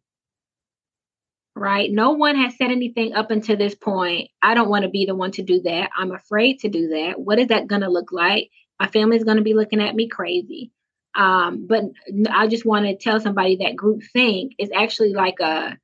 right? 1.56 1.90
No 1.90 2.10
one 2.10 2.36
has 2.36 2.56
said 2.56 2.70
anything 2.70 3.14
up 3.14 3.30
until 3.30 3.56
this 3.56 3.74
point. 3.74 4.28
I 4.42 4.54
don't 4.54 4.68
want 4.68 4.82
to 4.82 4.90
be 4.90 5.06
the 5.06 5.14
one 5.14 5.32
to 5.32 5.42
do 5.42 5.62
that. 5.62 5.90
I'm 5.96 6.12
afraid 6.12 6.60
to 6.60 6.68
do 6.68 6.88
that. 6.88 7.18
What 7.18 7.38
is 7.38 7.48
that 7.48 7.66
going 7.66 7.80
to 7.80 7.88
look 7.88 8.12
like? 8.12 8.50
My 8.78 8.88
family's 8.88 9.24
going 9.24 9.38
to 9.38 9.42
be 9.42 9.54
looking 9.54 9.80
at 9.80 9.94
me 9.94 10.08
crazy. 10.08 10.70
Um, 11.14 11.66
but 11.66 11.84
I 12.30 12.46
just 12.46 12.66
want 12.66 12.86
to 12.86 12.96
tell 12.96 13.20
somebody 13.20 13.56
that 13.56 13.74
group 13.74 14.02
think 14.12 14.52
is 14.58 14.70
actually 14.74 15.14
like 15.14 15.40
a, 15.40 15.78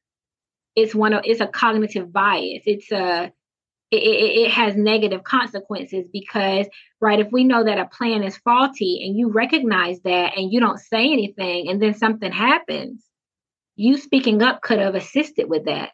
it's 0.76 0.94
one 0.94 1.14
of, 1.14 1.22
it's 1.24 1.40
a 1.40 1.46
cognitive 1.46 2.12
bias. 2.12 2.62
It's 2.66 2.92
a, 2.92 3.32
it, 4.02 4.46
it, 4.46 4.50
has 4.50 4.76
negative 4.76 5.24
consequences 5.24 6.06
because, 6.12 6.66
right, 7.00 7.20
if 7.20 7.30
we 7.32 7.44
know 7.44 7.64
that 7.64 7.78
a 7.78 7.86
plan 7.86 8.22
is 8.22 8.36
faulty 8.38 9.04
and 9.04 9.16
you 9.16 9.30
recognize 9.30 10.00
that 10.02 10.36
and 10.36 10.52
you 10.52 10.60
don't 10.60 10.78
say 10.78 11.12
anything 11.12 11.68
and 11.68 11.80
then 11.80 11.94
something 11.94 12.32
happens, 12.32 13.04
you 13.76 13.96
speaking 13.96 14.42
up 14.42 14.62
could 14.62 14.78
have 14.78 14.94
assisted 14.94 15.48
with 15.48 15.66
that 15.66 15.90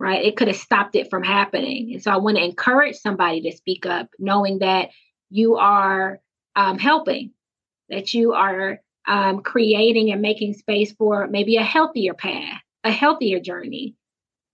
right? 0.00 0.24
It 0.24 0.36
could 0.36 0.46
have 0.46 0.56
stopped 0.56 0.94
it 0.94 1.10
from 1.10 1.24
happening. 1.24 1.94
And 1.94 2.00
so 2.00 2.12
I 2.12 2.18
want 2.18 2.36
to 2.36 2.44
encourage 2.44 2.94
somebody 2.94 3.40
to 3.42 3.56
speak 3.56 3.84
up, 3.84 4.06
knowing 4.20 4.60
that 4.60 4.90
you 5.28 5.56
are 5.56 6.20
um, 6.54 6.78
helping 6.78 7.32
that 7.88 8.14
you 8.14 8.32
are 8.32 8.80
um, 9.06 9.40
creating 9.40 10.10
and 10.10 10.20
making 10.20 10.54
space 10.54 10.92
for 10.92 11.26
maybe 11.28 11.56
a 11.56 11.62
healthier 11.62 12.14
path, 12.14 12.60
a 12.84 12.90
healthier 12.90 13.40
journey. 13.40 13.94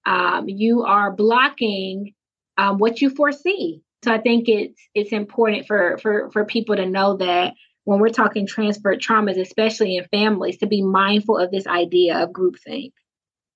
Um, 0.07 0.49
you 0.49 0.83
are 0.83 1.11
blocking 1.11 2.15
um, 2.57 2.79
what 2.79 3.01
you 3.01 3.11
foresee. 3.11 3.83
So 4.05 4.13
I 4.13 4.19
think 4.19 4.49
it's 4.49 4.81
it's 4.95 5.13
important 5.13 5.67
for 5.67 5.99
for 5.99 6.31
for 6.31 6.45
people 6.45 6.77
to 6.77 6.87
know 6.87 7.17
that 7.17 7.55
when 7.85 8.01
we're 8.01 8.09
talking 8.09 8.47
transferred 8.47 9.01
traumas, 9.01 9.41
especially 9.41 9.97
in 9.97 10.05
families, 10.07 10.59
to 10.59 10.67
be 10.67 10.83
mindful 10.83 11.39
of 11.39 11.51
this 11.51 11.67
idea 11.67 12.19
of 12.19 12.31
groupthink 12.31 12.93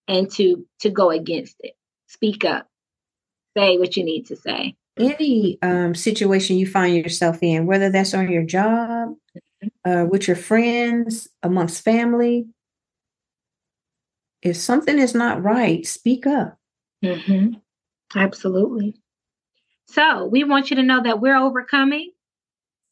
and 0.06 0.30
to 0.32 0.66
to 0.80 0.90
go 0.90 1.10
against 1.10 1.56
it. 1.60 1.74
Speak 2.06 2.44
up. 2.44 2.66
Say 3.56 3.78
what 3.78 3.96
you 3.96 4.04
need 4.04 4.26
to 4.26 4.36
say. 4.36 4.74
Any 4.98 5.58
um, 5.62 5.94
situation 5.94 6.56
you 6.56 6.66
find 6.66 6.96
yourself 6.96 7.38
in, 7.42 7.66
whether 7.66 7.90
that's 7.90 8.14
on 8.14 8.30
your 8.30 8.42
job, 8.42 9.14
uh, 9.84 10.06
with 10.08 10.26
your 10.26 10.36
friends, 10.36 11.28
amongst 11.42 11.84
family. 11.84 12.46
If 14.42 14.56
something 14.56 14.98
is 14.98 15.14
not 15.14 15.42
right, 15.42 15.86
speak 15.86 16.26
up. 16.26 16.58
Mm-hmm. 17.04 17.58
Absolutely. 18.14 18.94
So 19.86 20.26
we 20.26 20.44
want 20.44 20.70
you 20.70 20.76
to 20.76 20.82
know 20.82 21.02
that 21.02 21.20
we're 21.20 21.36
overcoming. 21.36 22.12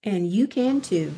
And 0.02 0.28
you 0.28 0.46
can 0.46 0.80
too. 0.80 1.12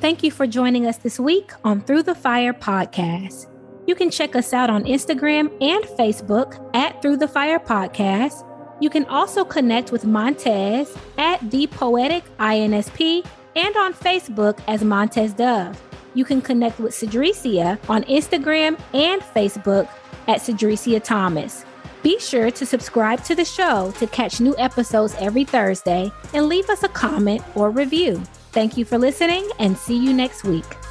Thank 0.00 0.22
you 0.22 0.30
for 0.30 0.46
joining 0.46 0.86
us 0.86 0.96
this 0.98 1.18
week 1.18 1.52
on 1.64 1.80
Through 1.80 2.02
the 2.04 2.14
Fire 2.14 2.52
podcast. 2.52 3.46
You 3.86 3.94
can 3.96 4.10
check 4.10 4.36
us 4.36 4.52
out 4.52 4.70
on 4.70 4.84
Instagram 4.84 5.50
and 5.60 5.84
Facebook 5.98 6.70
at 6.74 7.02
Through 7.02 7.16
the 7.16 7.26
Fire 7.26 7.58
Podcast. 7.58 8.46
You 8.80 8.90
can 8.90 9.04
also 9.06 9.44
connect 9.44 9.90
with 9.90 10.04
Montez 10.04 10.96
at 11.18 11.50
The 11.50 11.66
Poetic 11.68 12.24
INSP 12.38 13.26
and 13.56 13.76
on 13.76 13.92
Facebook 13.92 14.60
as 14.68 14.84
Montez 14.84 15.32
Dove. 15.32 15.80
You 16.14 16.24
can 16.24 16.40
connect 16.40 16.78
with 16.78 16.92
Cedricia 16.92 17.78
on 17.88 18.04
Instagram 18.04 18.78
and 18.94 19.22
Facebook 19.22 19.88
at 20.28 20.38
Cedricia 20.40 21.02
Thomas. 21.02 21.64
Be 22.02 22.18
sure 22.18 22.50
to 22.50 22.66
subscribe 22.66 23.22
to 23.24 23.34
the 23.34 23.44
show 23.44 23.92
to 23.98 24.06
catch 24.08 24.40
new 24.40 24.56
episodes 24.58 25.14
every 25.20 25.44
Thursday 25.44 26.10
and 26.34 26.48
leave 26.48 26.68
us 26.68 26.82
a 26.82 26.88
comment 26.88 27.42
or 27.54 27.70
review. 27.70 28.20
Thank 28.50 28.76
you 28.76 28.84
for 28.84 28.98
listening 28.98 29.48
and 29.58 29.76
see 29.78 29.96
you 29.96 30.12
next 30.12 30.44
week. 30.44 30.81